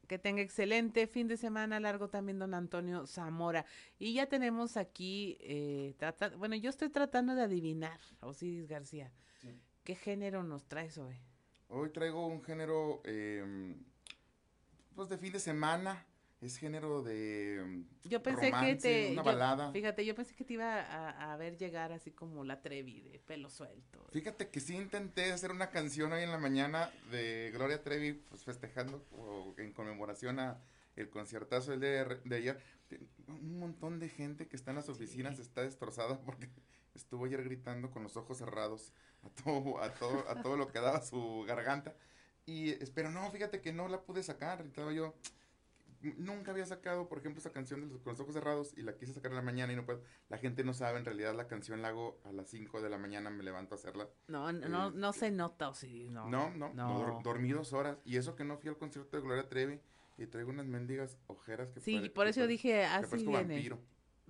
[0.08, 3.66] Que tenga excelente fin de semana largo también don Antonio Zamora.
[4.00, 5.96] Y ya tenemos aquí, eh,
[6.38, 9.12] bueno, yo estoy tratando de adivinar, Osiris García,
[9.84, 11.16] ¿qué género nos traes hoy?
[11.70, 13.76] Hoy traigo un género, em,
[14.96, 16.04] pues de fin de semana,
[16.46, 19.72] es género de mm, yo pensé que te una balada.
[19.72, 23.20] Fíjate, yo pensé que te iba a, a, ver llegar así como la Trevi de
[23.20, 24.06] pelo suelto.
[24.12, 28.44] Fíjate que sí intenté hacer una canción hoy en la mañana de Gloria Trevi pues
[28.44, 30.62] festejando o en conmemoración a
[30.96, 32.60] el conciertazo del de, de ayer.
[33.28, 36.50] Un montón de gente que está en las oficinas está destrozada porque
[36.96, 38.94] estuvo ayer gritando con los ojos cerrados
[39.24, 41.96] a todo a todo a todo lo que daba su garganta.
[42.46, 45.16] Y espero no, fíjate que no la pude sacar, estaba yo
[46.14, 48.96] nunca había sacado, por ejemplo, esa canción de los, con los ojos cerrados y la
[48.96, 50.02] quise sacar en la mañana y no puedo.
[50.30, 52.98] La gente no sabe, en realidad la canción la hago a las 5 de la
[52.98, 54.08] mañana, me levanto a hacerla.
[54.28, 56.30] No, no, eh, no se nota, o sí, no.
[56.30, 57.22] No, no, no.
[57.24, 57.98] dormí dos horas.
[58.06, 59.80] Y eso que no fui al concierto de Gloria Trevi
[60.18, 63.78] y traigo unas mendigas ojeras que Sí, por eso dije, así viene.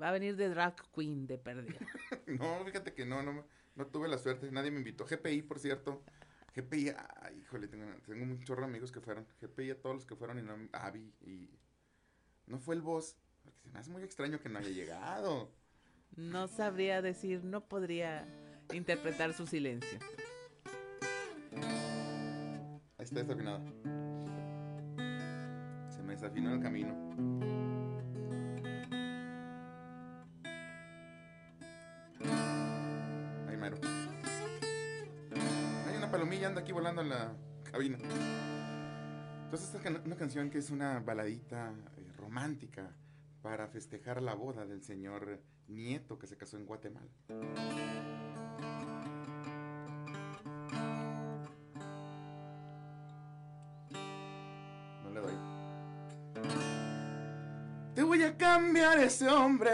[0.01, 1.79] Va a venir de drag queen de pérdida.
[2.27, 3.45] no, fíjate que no, no,
[3.75, 5.05] no tuve la suerte, nadie me invitó.
[5.05, 6.03] GPI, por cierto.
[6.53, 6.89] GPI,
[7.21, 9.25] ay, híjole, tengo, tengo un chorro de amigos que fueron.
[9.41, 11.49] GPI a todos los que fueron y no, Avi y
[12.47, 13.15] no fue el boss.
[13.43, 15.51] Porque se me hace muy extraño que no haya llegado.
[16.15, 18.27] No sabría decir, no podría
[18.73, 19.99] interpretar su silencio.
[22.97, 23.61] Ahí está desafinada.
[25.89, 26.93] Se me desafinó el camino.
[33.47, 33.77] Ahí mero.
[35.87, 37.35] Hay una palomilla anda aquí volando en la
[37.71, 37.97] cabina.
[39.55, 41.71] Entonces esta es una canción que es una baladita
[42.17, 42.91] romántica
[43.41, 45.39] para festejar la boda del señor
[45.69, 47.07] Nieto que se casó en Guatemala.
[55.05, 55.33] No le doy.
[57.95, 59.71] Te voy a cambiar ese hombre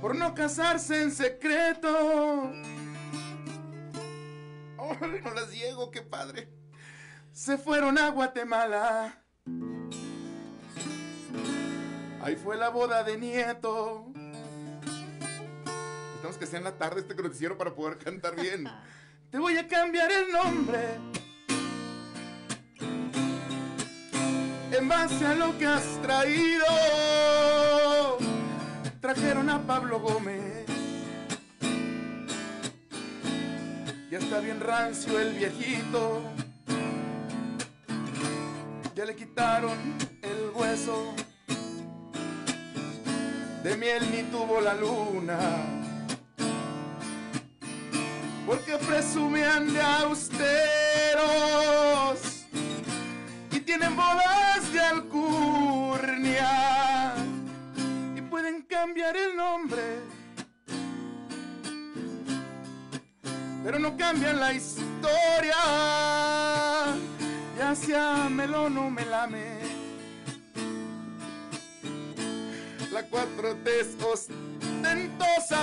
[0.00, 2.50] por no casarse en secreto.
[5.02, 6.48] ¡Ay, no las llego, qué padre!
[7.32, 9.18] se fueron a Guatemala.
[12.20, 14.06] Ahí fue la boda de nieto.
[16.14, 18.68] Estamos que sea en la tarde este noticiero para poder cantar bien.
[19.30, 20.78] Te voy a cambiar el nombre.
[24.70, 26.66] En base a lo que has traído.
[29.00, 30.61] Trajeron a Pablo Gómez.
[34.12, 36.20] Ya está bien rancio el viejito.
[38.94, 39.72] Ya le quitaron
[40.20, 41.14] el hueso.
[43.64, 45.38] De miel ni tuvo la luna,
[48.46, 50.42] porque presumían de austeros.
[53.50, 56.50] Y tienen bodas de alcurnia.
[58.14, 60.00] Y pueden cambiar el nombre,
[63.64, 65.56] pero no cambian la historia
[67.58, 69.60] ya sea melón o melame.
[72.92, 73.70] La cuatro T
[74.12, 75.62] ostentosa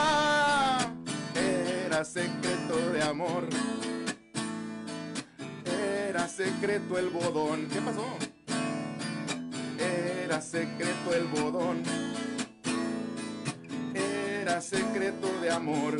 [1.36, 3.48] era secreto de amor.
[6.10, 7.68] Era secreto el bodón.
[7.68, 8.06] ¿Qué pasó?
[10.24, 11.84] Era secreto el bodón.
[13.94, 15.98] Era secreto de amor.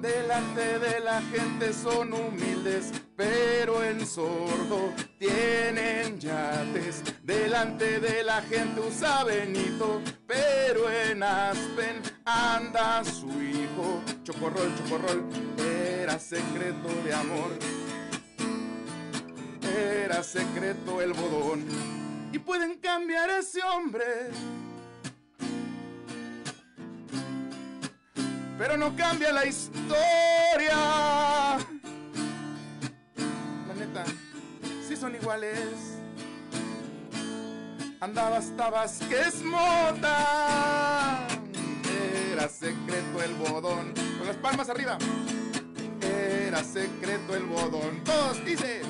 [0.00, 7.02] Delante de la gente son humildes, pero en sordo tienen yates.
[7.24, 14.00] Delante de la gente usa Benito, pero en Aspen anda su hijo.
[14.22, 15.24] Chocorrol, chocorrol,
[15.58, 17.50] era secreto de amor.
[19.76, 21.64] Era secreto el bodón.
[22.32, 24.04] Y pueden cambiar ese hombre
[28.58, 30.76] pero no cambia la historia.
[33.68, 34.04] La neta,
[34.86, 35.94] si son iguales.
[38.00, 41.26] Andaba estabas que es mota.
[42.32, 43.94] Era secreto el bodón.
[44.18, 44.98] Con las palmas arriba.
[46.00, 48.02] Era secreto el bodón.
[48.04, 48.82] Todos dice.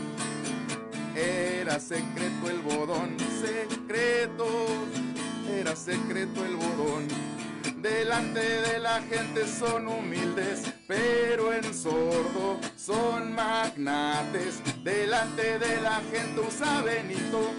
[1.15, 3.17] Era secreto el bodón.
[3.41, 4.67] Secreto.
[5.51, 7.38] Era secreto el bodón
[7.83, 14.61] Delante de la gente son humildes, pero en sordo son magnates.
[14.83, 17.53] Delante de la gente usa Benito,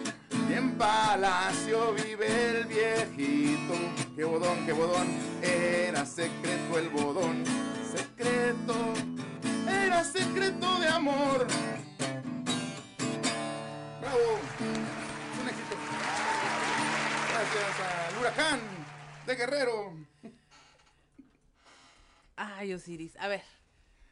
[0.49, 3.75] y en palacio vive el viejito.
[4.13, 5.07] Qué bodón, qué bodón,
[5.41, 7.45] era secreto el bodón.
[7.89, 8.93] Secreto,
[9.69, 11.47] era secreto de amor.
[14.01, 14.39] Bravo,
[15.39, 15.75] un éxito.
[17.31, 18.78] Gracias al huracán
[19.29, 19.93] de Guerrero.
[22.35, 23.15] Ay, Osiris.
[23.17, 23.41] A ver,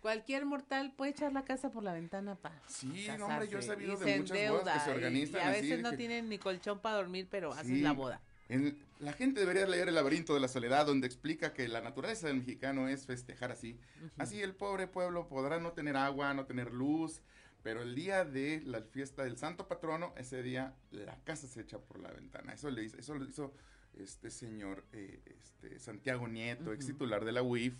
[0.01, 3.61] Cualquier mortal puede echar la casa por la ventana para Sí, no, hombre, yo he
[3.63, 6.37] sabido y de muchas bodas que se organizan Y, a veces no que- tienen ni
[6.37, 7.81] colchón para dormir, pero haces Sí.
[7.81, 8.21] la boda.
[8.47, 12.27] En- la gente debería leer El laberinto de la soledad, donde explica que la naturaleza
[12.27, 13.79] del mexicano es festejar así.
[14.17, 17.19] Así el pobre pueblo podrá no tener agua, no tener luz,
[17.63, 21.79] pero el día de la fiesta del santo patrono, ese día la casa se echa
[21.79, 22.53] por la ventana.
[22.53, 23.53] Eso, le hizo, eso lo hizo
[24.01, 26.93] este señor eh, este, Santiago Nieto, ex Ujú.
[26.93, 27.75] titular de la UIF,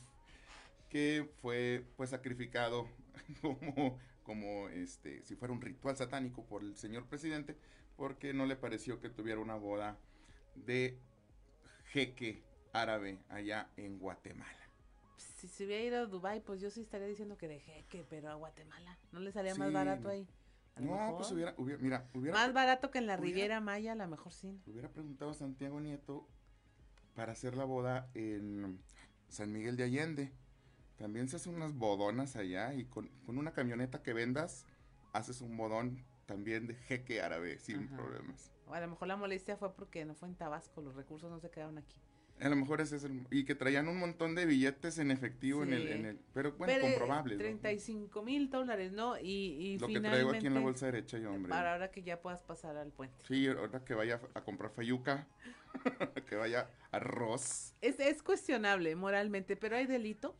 [0.90, 2.88] que fue pues sacrificado
[3.42, 7.56] como, como este, si fuera un ritual satánico por el señor presidente,
[7.96, 9.98] porque no le pareció que tuviera una boda
[10.56, 10.98] de
[11.92, 14.54] jeque árabe allá en Guatemala.
[15.18, 18.30] Si se hubiera ido a Dubai, pues yo sí estaría diciendo que dejé que, pero
[18.30, 18.98] a Guatemala.
[19.12, 20.10] ¿No le salía más barato no.
[20.10, 20.28] ahí?
[20.78, 21.18] A No, mejor.
[21.18, 24.08] pues hubiera, hubiera- mira, hubiera, Más barato que en la hubiera- Riviera Maya, a lo
[24.08, 24.62] mejor sí.
[24.68, 26.28] hubiera preguntado a Santiago Nieto
[27.16, 28.80] para hacer la boda en
[29.30, 30.32] San Miguel de Allende.
[30.98, 34.66] También se hacen unas bodonas allá y con, con una camioneta que vendas,
[35.14, 37.98] haces un bodón también de jeque árabe sin Ajá.
[37.98, 38.52] problemas.
[38.68, 41.40] O a lo mejor la molestia fue porque no fue en Tabasco, los recursos no
[41.40, 42.02] se quedaron aquí.
[42.40, 43.26] A lo mejor ese es el...
[43.32, 45.94] Y que traían un montón de billetes en efectivo en, el, Sí.
[45.94, 46.20] en el...
[46.34, 47.38] Pero bueno, Pero, eh, comprobables.
[47.38, 47.44] ¿no?
[47.44, 49.18] 35 mil dólares, ¿no?
[49.18, 51.50] Y, y Lo que traigo aquí en la bolsa derecha yo, hombre.
[51.50, 53.18] Para ahora que ya puedas pasar al puente.
[53.28, 55.28] Sí, ahora que vaya a comprar fayuca,
[56.30, 57.74] que vaya arroz.
[57.82, 60.36] Es, es cuestionable moralmente, pero hay delito.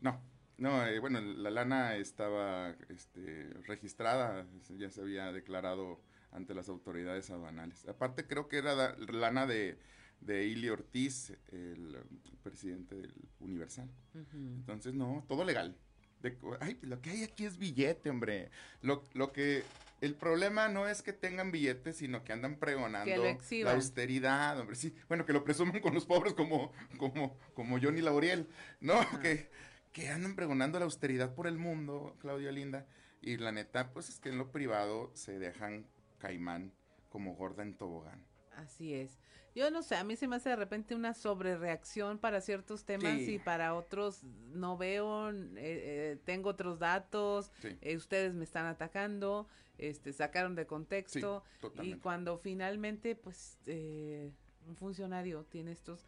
[0.00, 0.20] No,
[0.58, 4.46] no, eh, bueno, la lana estaba este, registrada,
[4.76, 6.00] ya se había declarado
[6.30, 7.88] ante las autoridades aduanales.
[7.88, 9.78] Aparte creo que era da- lana de,
[10.24, 11.96] de Ili Ortiz, el
[12.42, 13.90] presidente del Universal.
[14.32, 15.76] Entonces, no, todo legal.
[16.22, 18.50] De- ay, lo que hay aquí es billete, hombre.
[18.80, 19.64] Lo, lo que...
[20.00, 23.16] El problema no es que tengan billetes, sino que andan pregonando Que
[23.64, 24.74] la austeridad, hombre.
[24.74, 28.48] Sí, bueno, que lo presuman con los pobres como, como, como Johnny Lauriel.
[28.80, 29.48] No, que,
[29.92, 32.86] que andan pregonando la austeridad por el mundo, Claudia Linda.
[33.20, 35.86] Y la neta, pues es que en lo privado se dejan
[36.18, 36.72] caimán
[37.08, 38.24] como gorda en tobogán.
[38.56, 39.18] Así es.
[39.54, 43.20] Yo no sé, a mí se me hace de repente una sobrereacción para ciertos temas
[43.20, 43.34] Sí.
[43.34, 47.76] y para otros no veo, eh, eh, tengo otros datos, Sí.
[47.82, 49.46] eh, ustedes me están atacando,
[49.78, 51.44] este, sacaron de contexto
[51.82, 54.30] y cuando finalmente pues eh,
[54.66, 56.06] un funcionario tiene estos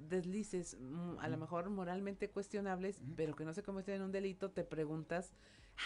[0.00, 4.50] deslices mm, a lo mejor moralmente cuestionables, pero que no se convierten en un delito,
[4.50, 5.32] te preguntas,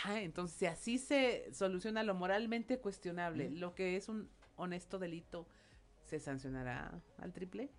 [0.05, 5.47] ah, entonces si así se soluciona lo moralmente cuestionable, lo que es un honesto delito,
[6.11, 7.71] ¿se sancionará al triple?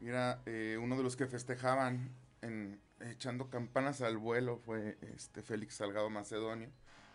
[0.00, 2.10] Mira, eh, uno de los que festejaban
[2.40, 6.70] en, echando campanas al vuelo fue este Félix Salgado Macedonio,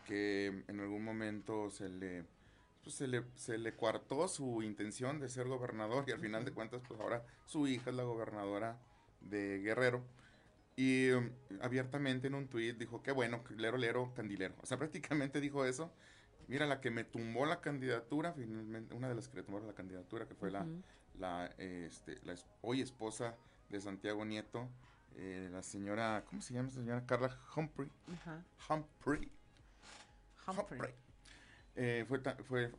[0.06, 2.24] que en algún momento se le,
[2.82, 6.54] pues, se le, se le coartó su intención de ser gobernador y al final de
[6.54, 8.80] cuentas, pues ahora su hija es la gobernadora
[9.20, 10.06] de Guerrero.
[10.78, 11.30] Y um,
[11.62, 14.56] abiertamente en un tuit dijo, qué bueno, lero, lero, candilero.
[14.62, 15.92] O sea, prácticamente dijo eso.
[16.48, 19.74] Mira, la que me tumbó la candidatura, finalmente, una de las que le tumbaron la
[19.74, 20.66] candidatura, que fue la,
[21.20, 23.36] la, este, la hoy esposa
[23.70, 24.70] de Santiago Nieto,
[25.16, 27.06] eh, la señora, ¿cómo se llama esa señora?
[27.06, 27.92] Carla Humphrey.
[28.14, 28.44] Ajá.
[28.70, 29.32] Humphrey.
[30.48, 30.94] Humphrey.
[31.76, 32.72] Eh, fue, fue,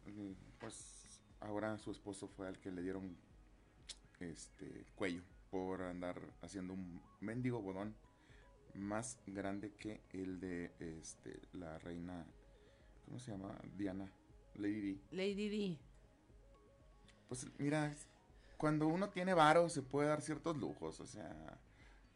[0.58, 3.16] pues, ahora su esposo fue al que le dieron
[4.20, 7.94] este cuello por andar haciendo un mendigo bodón
[8.74, 12.26] más grande que el de este la reina,
[13.08, 13.58] ¿cómo se llama?
[13.76, 14.10] Diana,
[14.54, 15.00] Lady Di.
[15.10, 15.78] Lady D.
[17.28, 17.94] Pues mira,
[18.56, 21.58] cuando uno tiene varo se puede dar ciertos lujos, o sea,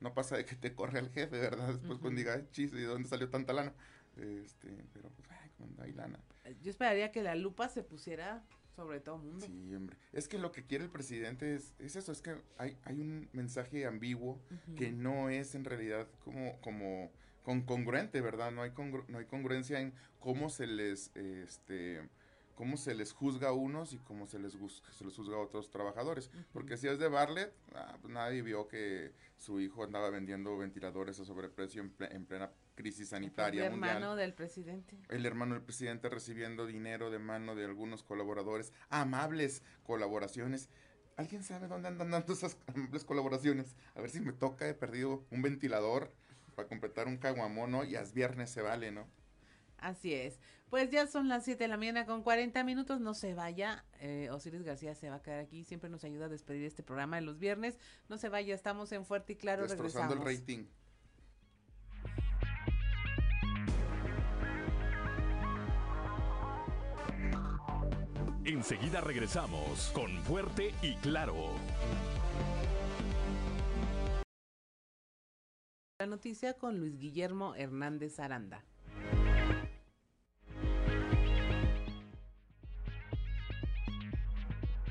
[0.00, 1.68] no pasa de que te corre el jefe, ¿verdad?
[1.74, 3.72] Después cuando diga, "Ay, chis, ¿de dónde salió tanta lana?
[4.16, 6.20] Este, pero pues, ay, cuando hay lana.
[6.60, 8.44] Yo esperaría que la lupa se pusiera
[8.76, 9.46] sobre todo el mundo.
[9.46, 9.96] Sí, hombre.
[10.12, 13.28] Es que lo que quiere el presidente es, es eso, es que hay, hay un
[13.32, 14.40] mensaje ambiguo
[14.76, 17.10] que no es en realidad como, como
[17.42, 18.50] con congruente, ¿verdad?
[18.52, 22.08] No hay, congru- no hay congruencia en cómo se les, este,
[22.54, 25.70] cómo se les juzga a unos y cómo se les, se les juzga a otros
[25.70, 26.30] trabajadores.
[26.52, 31.18] Porque si es de Bartlett, ah, pues nadie vio que su hijo andaba vendiendo ventiladores
[31.18, 34.96] a sobreprecio en, ple- en plena crisis sanitaria el mundial hermano del presidente.
[35.08, 40.68] el hermano del presidente recibiendo dinero de mano de algunos colaboradores, amables colaboraciones.
[41.16, 43.76] ¿Alguien sabe dónde andan dando esas amables colaboraciones?
[43.94, 46.10] A ver si me toca, he perdido un ventilador
[46.52, 47.84] para completar un caguamón, ¿no?
[47.84, 49.06] Y es viernes se vale, ¿no?
[49.78, 50.38] Así es.
[50.70, 53.00] Pues ya son las 7 de la mañana con 40 minutos.
[53.00, 53.84] No se vaya.
[54.00, 55.64] Eh, Osiris García se va a quedar aquí.
[55.64, 57.78] Siempre nos ayuda a despedir este programa de los viernes.
[58.08, 58.54] No se vaya.
[58.54, 59.62] Estamos en Fuerte y Claro.
[59.62, 60.32] Destrozando regresamos.
[60.32, 60.66] el rating.
[68.44, 71.36] Enseguida regresamos con Fuerte y Claro.
[76.12, 78.62] Noticia con Luis Guillermo Hernández Aranda.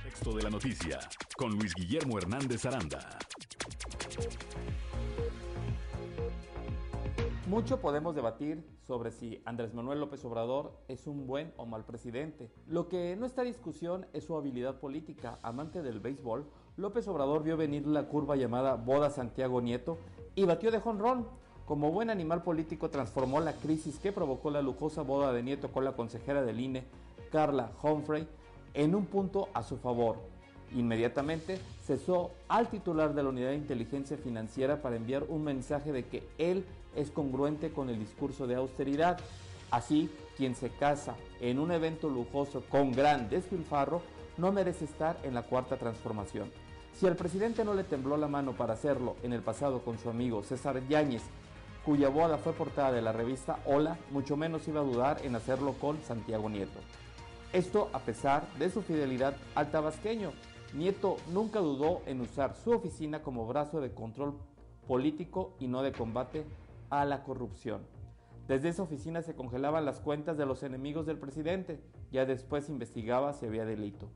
[0.03, 0.97] Texto de la noticia
[1.37, 3.19] con Luis Guillermo Hernández Aranda.
[7.47, 12.49] Mucho podemos debatir sobre si Andrés Manuel López Obrador es un buen o mal presidente.
[12.65, 15.37] Lo que no está en discusión es su habilidad política.
[15.43, 19.99] Amante del béisbol, López Obrador vio venir la curva llamada Boda Santiago Nieto
[20.35, 21.27] y batió de jonrón.
[21.65, 25.85] Como buen animal político transformó la crisis que provocó la lujosa boda de Nieto con
[25.85, 26.83] la consejera del INE,
[27.31, 28.27] Carla Humphrey,
[28.73, 30.17] en un punto a su favor.
[30.75, 36.05] Inmediatamente cesó al titular de la Unidad de Inteligencia Financiera para enviar un mensaje de
[36.05, 39.19] que él es congruente con el discurso de austeridad.
[39.69, 44.01] Así, quien se casa en un evento lujoso con gran despilfarro
[44.37, 46.51] no merece estar en la cuarta transformación.
[46.93, 50.09] Si al presidente no le tembló la mano para hacerlo en el pasado con su
[50.09, 51.23] amigo César Yáñez,
[51.85, 55.73] cuya boda fue portada de la revista Hola, mucho menos iba a dudar en hacerlo
[55.73, 56.79] con Santiago Nieto.
[57.53, 60.31] Esto a pesar de su fidelidad al tabasqueño.
[60.73, 64.35] Nieto nunca dudó en usar su oficina como brazo de control
[64.87, 66.45] político y no de combate
[66.89, 67.81] a la corrupción.
[68.47, 71.79] Desde esa oficina se congelaban las cuentas de los enemigos del presidente,
[72.11, 74.09] ya después investigaba si había delito.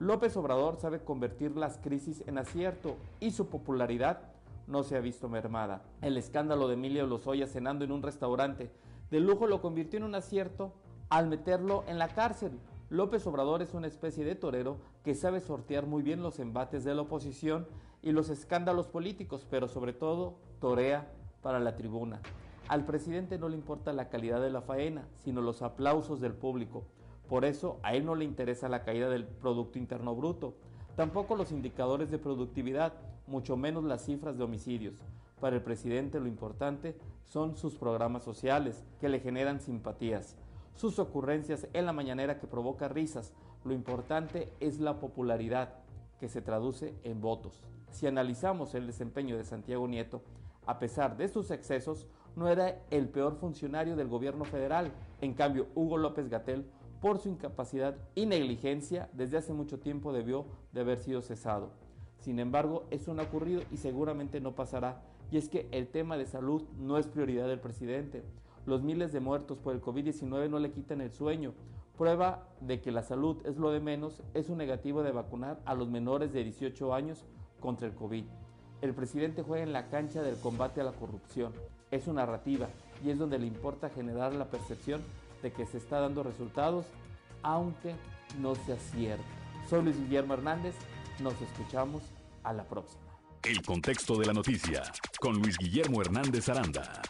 [0.00, 4.22] López Obrador sabe convertir las crisis en acierto y su popularidad
[4.66, 5.82] no se ha visto mermada.
[6.00, 8.70] El escándalo de Emilio Lozoya cenando en un restaurante
[9.10, 10.72] de lujo lo convirtió en un acierto
[11.10, 12.52] al meterlo en la cárcel.
[12.88, 16.94] López Obrador es una especie de torero que sabe sortear muy bien los embates de
[16.94, 17.66] la oposición
[18.00, 21.12] y los escándalos políticos, pero sobre todo torea
[21.42, 22.22] para la tribuna.
[22.68, 26.84] Al presidente no le importa la calidad de la faena, sino los aplausos del público.
[27.30, 30.54] Por eso a él no le interesa la caída del Producto Interno Bruto,
[30.96, 32.92] tampoco los indicadores de productividad,
[33.28, 34.94] mucho menos las cifras de homicidios.
[35.40, 36.96] Para el presidente lo importante
[37.26, 40.36] son sus programas sociales, que le generan simpatías,
[40.74, 43.32] sus ocurrencias en la mañanera que provoca risas.
[43.64, 45.74] Lo importante es la popularidad,
[46.18, 47.62] que se traduce en votos.
[47.92, 50.20] Si analizamos el desempeño de Santiago Nieto,
[50.66, 54.90] a pesar de sus excesos, no era el peor funcionario del gobierno federal.
[55.20, 56.66] En cambio, Hugo López Gatel,
[57.00, 61.70] por su incapacidad y negligencia, desde hace mucho tiempo debió de haber sido cesado.
[62.20, 65.02] Sin embargo, eso no ha ocurrido y seguramente no pasará.
[65.30, 68.22] Y es que el tema de salud no es prioridad del presidente.
[68.66, 71.54] Los miles de muertos por el COVID-19 no le quitan el sueño.
[71.96, 75.74] Prueba de que la salud es lo de menos es un negativo de vacunar a
[75.74, 77.24] los menores de 18 años
[77.60, 78.24] contra el COVID.
[78.82, 81.52] El presidente juega en la cancha del combate a la corrupción.
[81.90, 82.68] Es su narrativa
[83.04, 85.00] y es donde le importa generar la percepción
[85.42, 86.86] de que se está dando resultados,
[87.42, 87.94] aunque
[88.38, 89.24] no sea cierto.
[89.68, 90.74] Soy Luis Guillermo Hernández,
[91.20, 92.02] nos escuchamos
[92.42, 93.02] a la próxima.
[93.42, 94.82] El contexto de la noticia
[95.20, 97.02] con Luis Guillermo Hernández Aranda.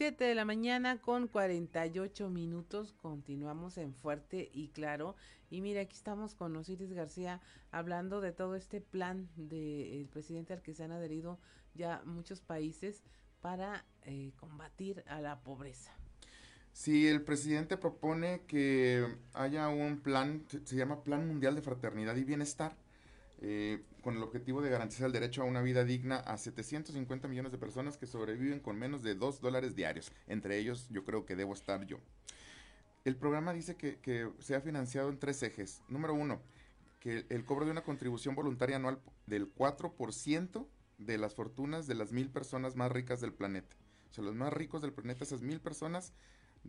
[0.00, 2.94] 7 de la mañana con 48 minutos.
[3.02, 5.14] Continuamos en Fuerte y Claro.
[5.50, 10.62] Y mira, aquí estamos con Osiris García hablando de todo este plan del presidente al
[10.62, 11.38] que se han adherido
[11.74, 13.02] ya muchos países
[13.40, 15.92] para eh, combatir a la pobreza.
[16.72, 22.24] Sí, el presidente propone que haya un plan, se llama Plan Mundial de Fraternidad y
[22.24, 22.76] Bienestar,
[23.42, 27.52] eh, con el objetivo de garantizar el derecho a una vida digna a 750 millones
[27.52, 30.12] de personas que sobreviven con menos de 2 dólares diarios.
[30.26, 31.98] Entre ellos, yo creo que debo estar yo.
[33.04, 35.82] El programa dice que, que se ha financiado en tres ejes.
[35.88, 36.40] Número uno,
[37.00, 40.66] que el cobro de una contribución voluntaria anual del 4%
[41.00, 43.76] de las fortunas de las mil personas más ricas del planeta.
[44.10, 46.12] O sea, los más ricos del planeta, esas mil personas,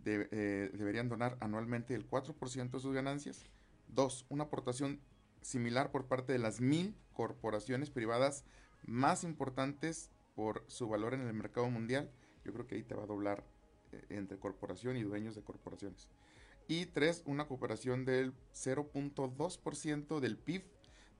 [0.05, 3.43] eh, deberían donar anualmente el 4% de sus ganancias.
[3.87, 5.01] Dos, una aportación
[5.41, 8.45] similar por parte de las mil corporaciones privadas
[8.83, 12.09] más importantes por su valor en el mercado mundial.
[12.45, 13.43] Yo creo que ahí te va a doblar
[13.91, 16.07] eh, entre corporación y dueños de corporaciones.
[16.67, 20.63] Y tres, una cooperación del 0.2% del PIB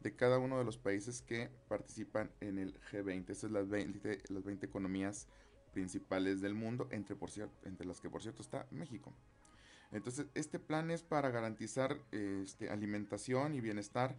[0.02, 3.24] de cada uno de los países que participan en el G20.
[3.24, 5.28] Esas son las 20, las 20 economías
[5.72, 9.14] principales del mundo, entre, por cierto, entre las que por cierto está México.
[9.92, 14.16] Entonces, este plan es para garantizar este, alimentación y bienestar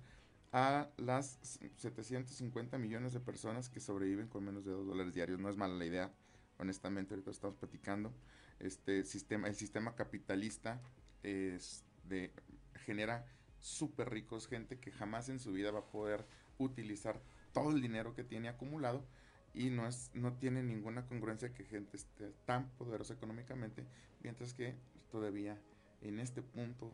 [0.53, 1.39] a las
[1.79, 5.39] 750 millones de personas que sobreviven con menos de 2 dólares diarios.
[5.39, 6.13] No es mala la idea,
[6.59, 8.13] honestamente, ahorita estamos platicando.
[8.61, 10.81] Este sistema, el sistema capitalista
[11.23, 12.33] es de,
[12.75, 13.27] genera
[13.63, 16.27] súper ricos, gente que jamás en su vida va a poder
[16.59, 17.23] utilizar
[17.53, 19.07] todo el dinero que tiene acumulado
[19.55, 23.87] y no es no tiene ninguna congruencia que gente esté tan poderosa económicamente
[24.23, 24.75] mientras que
[25.11, 25.59] todavía
[26.01, 26.91] en este punto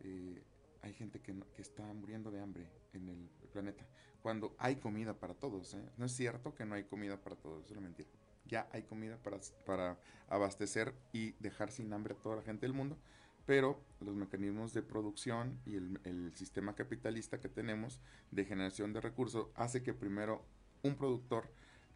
[0.00, 0.42] eh,
[0.82, 3.86] hay gente que, que está muriendo de hambre en el planeta.
[4.22, 5.82] Cuando hay comida para todos, ¿eh?
[5.96, 8.08] No es cierto que no hay comida para todos, es una mentira.
[8.46, 9.98] Ya hay comida para, para
[10.28, 12.98] abastecer y dejar sin hambre a toda la gente del mundo,
[13.46, 18.00] pero los mecanismos de producción y el, el sistema capitalista que tenemos
[18.30, 20.44] de generación de recursos hace que primero
[20.82, 21.50] un productor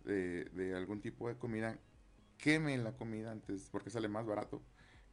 [0.05, 1.79] de, de algún tipo de comida
[2.39, 4.63] queme la comida antes porque sale más barato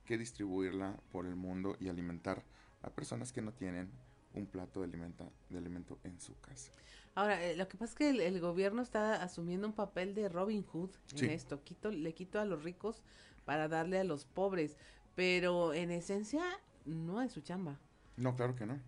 [0.06, 2.44] que distribuirla por el mundo y alimentar
[2.82, 3.91] a personas que no tienen
[4.34, 6.72] un plato de, alimenta, de alimento en su casa.
[7.16, 10.28] Ahora, eh, lo que pasa es que el, el, gobierno está asumiendo un papel de
[10.30, 11.26] Robin Hood Sí.
[11.26, 11.64] en esto.
[11.64, 13.02] Quito, le quito a los ricos
[13.45, 14.78] para darle a los pobres,
[15.15, 16.43] pero en esencia
[16.85, 17.79] no es su chamba.
[18.17, 18.79] No, claro que no.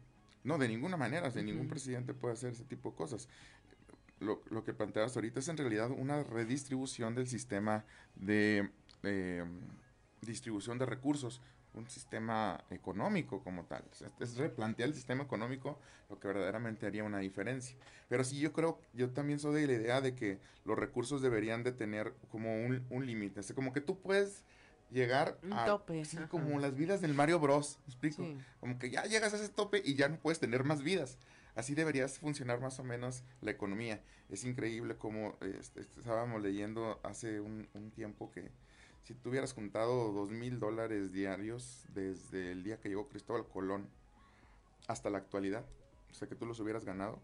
[0.44, 3.28] No, de ninguna manera, de ningún presidente puede hacer ese tipo de cosas.
[4.20, 7.86] Lo, lo que planteabas ahorita es en realidad una redistribución del sistema
[8.16, 8.70] de
[9.04, 9.44] eh,
[10.22, 11.42] distribución de recursos,
[11.74, 13.84] un sistema económico como tal.
[13.92, 15.80] Es, es replantear el sistema económico
[16.10, 17.76] lo que verdaderamente haría una diferencia.
[18.08, 21.64] Pero sí, yo creo, yo también soy de la idea de que los recursos deberían
[21.64, 23.42] de tener como un, un límite.
[23.42, 24.44] O sea, como que tú puedes
[24.92, 28.24] llegar Un a tope, sí, como las vidas del Mario Bros, ¿me explico?
[28.24, 28.38] Sí.
[28.60, 31.18] Como que ya llegas a ese tope y ya no puedes tener más vidas.
[31.56, 34.02] Así deberías funcionar más o menos la economía.
[34.30, 38.52] Es increíble como este, este, estábamos leyendo hace un, un tiempo que
[39.04, 43.90] si tú hubieras juntado dos mil dólares diarios desde el día que llegó Cristóbal Colón
[44.88, 45.66] hasta la actualidad,
[46.12, 47.22] o sea que tú los hubieras ganado,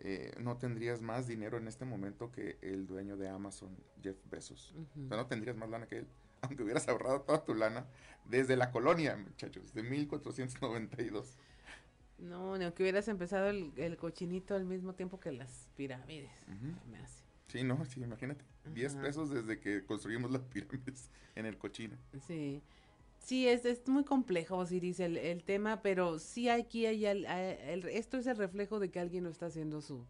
[0.00, 4.74] eh, no tendrías más dinero en este momento que el dueño de Amazon, Jeff Bezos.
[4.76, 5.04] Ujú.
[5.04, 6.08] O sea, no tendrías más lana que él,
[6.46, 7.86] aunque hubieras ahorrado toda tu lana
[8.24, 11.36] desde la colonia, muchachos, de 1492.
[12.18, 16.30] No, ni aunque hubieras empezado el, el cochinito al mismo tiempo que las pirámides.
[16.90, 17.24] Me hace.
[17.48, 18.44] Sí, no, sí, imagínate.
[18.72, 19.02] 10 Ajá.
[19.02, 21.96] pesos desde que construimos las pirámides en el cochino.
[22.26, 22.62] Sí.
[23.18, 27.88] Sí, es, es muy complejo, Osiris, el, el tema, pero sí aquí hay el, el-
[27.88, 30.04] esto es el reflejo de que alguien no está haciendo su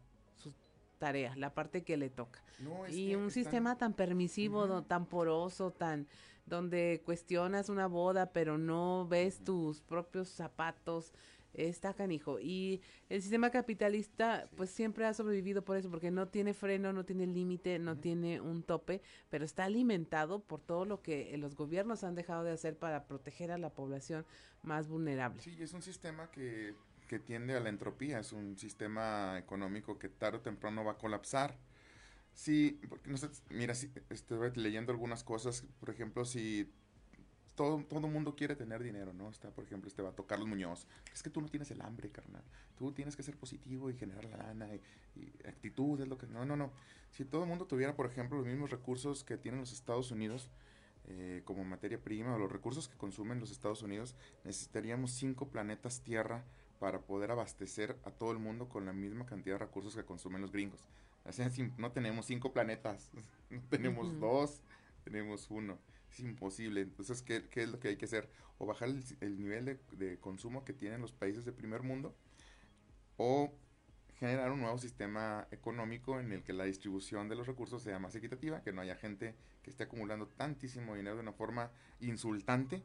[1.04, 2.42] tarea, la parte que le toca.
[2.60, 6.06] No, y que un están- sistema tan permisivo, do- tan poroso, tan
[6.46, 11.12] donde cuestionas una boda, pero no ves tus propios zapatos,
[11.52, 12.40] está canijo.
[12.40, 17.04] Y el sistema capitalista, pues siempre ha sobrevivido por eso, porque no tiene freno, no
[17.04, 22.02] tiene límite, no tiene un tope, pero está alimentado por todo lo que los gobiernos
[22.02, 24.24] han dejado de hacer para proteger a la población
[24.62, 25.40] más vulnerable.
[25.42, 26.74] Sí, es un sistema que,
[27.06, 30.98] que tiende a la entropía, es un sistema económico que tarde o temprano va a
[30.98, 31.58] colapsar.
[32.32, 36.72] Sí, porque no sé, mira, si, estuve leyendo algunas cosas, por ejemplo, si
[37.54, 39.30] todo todo mundo quiere tener dinero, ¿no?
[39.30, 42.42] Está, por ejemplo, este vato Carlos Muñoz, es que tú no tienes el hambre, carnal.
[42.76, 44.80] Tú tienes que ser positivo y generar la lana y,
[45.14, 46.72] y actitud es lo que no, no, no.
[47.12, 50.50] Si todo el mundo tuviera, por ejemplo, los mismos recursos que tienen los Estados Unidos,
[51.06, 56.00] eh, como materia prima o los recursos que consumen los Estados Unidos, necesitaríamos cinco planetas
[56.00, 56.42] Tierra
[56.78, 60.42] para poder abastecer a todo el mundo con la misma cantidad de recursos que consumen
[60.42, 60.84] los gringos.
[61.78, 63.10] No tenemos cinco planetas,
[63.50, 64.62] no tenemos dos,
[65.04, 65.78] tenemos uno.
[66.10, 66.82] Es imposible.
[66.82, 68.30] Entonces, ¿qué, qué es lo que hay que hacer?
[68.58, 72.14] O bajar el, el nivel de, de consumo que tienen los países de primer mundo,
[73.16, 73.52] o
[74.18, 78.14] generar un nuevo sistema económico en el que la distribución de los recursos sea más
[78.14, 81.70] equitativa, que no haya gente que esté acumulando tantísimo dinero de una forma
[82.00, 82.82] insultante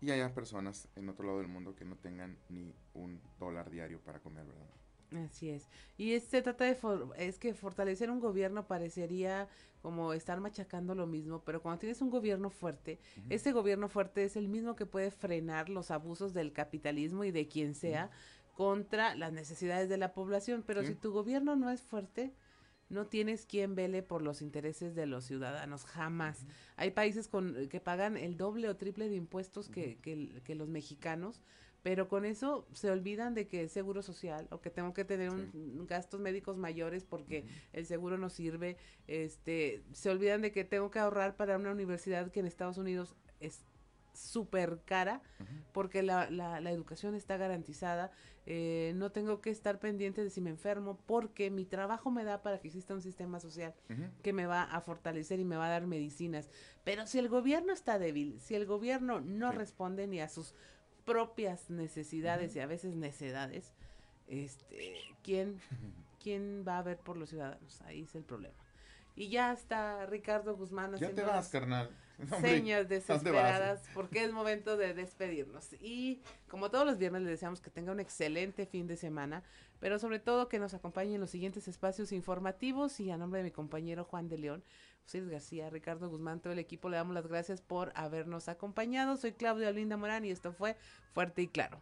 [0.00, 4.00] y haya personas en otro lado del mundo que no tengan ni un dólar diario
[4.00, 5.24] para comer, ¿verdad?
[5.26, 5.68] Así es.
[5.98, 9.48] Y es- se trata de, for- es que fortalecer un gobierno parecería
[9.82, 12.98] como estar machacando lo mismo, pero cuando tienes un gobierno fuerte,
[13.28, 17.48] ese gobierno fuerte es el mismo que puede frenar los abusos del capitalismo y de
[17.48, 18.10] quien sea
[18.56, 20.62] contra las necesidades de la población.
[20.66, 20.88] Pero Sí.
[20.88, 22.32] si tu gobierno no es fuerte,
[22.90, 26.44] no tienes quien vele por los intereses de los ciudadanos, jamás.
[26.76, 31.40] Hay países con, que pagan el doble o triple de impuestos que, que los mexicanos,
[31.82, 35.30] pero con eso se olvidan de que es seguro social o que tengo que tener
[35.30, 38.76] un gastos médicos mayores porque el seguro no sirve,
[39.06, 43.14] este, se olvidan de que tengo que ahorrar para una universidad que en Estados Unidos
[43.40, 43.64] es
[44.12, 45.22] súper cara
[45.72, 48.10] porque la, la, la educación está garantizada,
[48.46, 52.42] eh, no tengo que estar pendiente de si me enfermo porque mi trabajo me da
[52.42, 53.74] para que exista un sistema social
[54.22, 56.48] que me va a fortalecer y me va a dar medicinas.
[56.84, 59.58] Pero si el gobierno está débil, si el gobierno no Sí.
[59.58, 60.54] responde ni a sus
[61.04, 63.72] propias necesidades y a veces necedades,
[64.28, 65.60] este, ¿quién,
[66.22, 67.80] ¿quién va a ver por los ciudadanos?
[67.82, 68.54] Ahí es el problema.
[69.16, 71.90] Y ya está Ricardo Guzmán Ya haciendo te vas, carnal.
[72.40, 75.72] Señas desesperadas porque es momento de despedirnos.
[75.80, 79.42] Y como todos los viernes le deseamos que tenga un excelente fin de semana,
[79.78, 83.44] pero sobre todo que nos acompañe en los siguientes espacios informativos y a nombre de
[83.44, 84.64] mi compañero Juan de León,
[85.02, 89.16] José García, Ricardo Guzmán, todo el equipo le damos las gracias por habernos acompañado.
[89.16, 90.76] Soy Claudia Linda Morán y esto fue
[91.12, 91.80] Fuerte y Claro.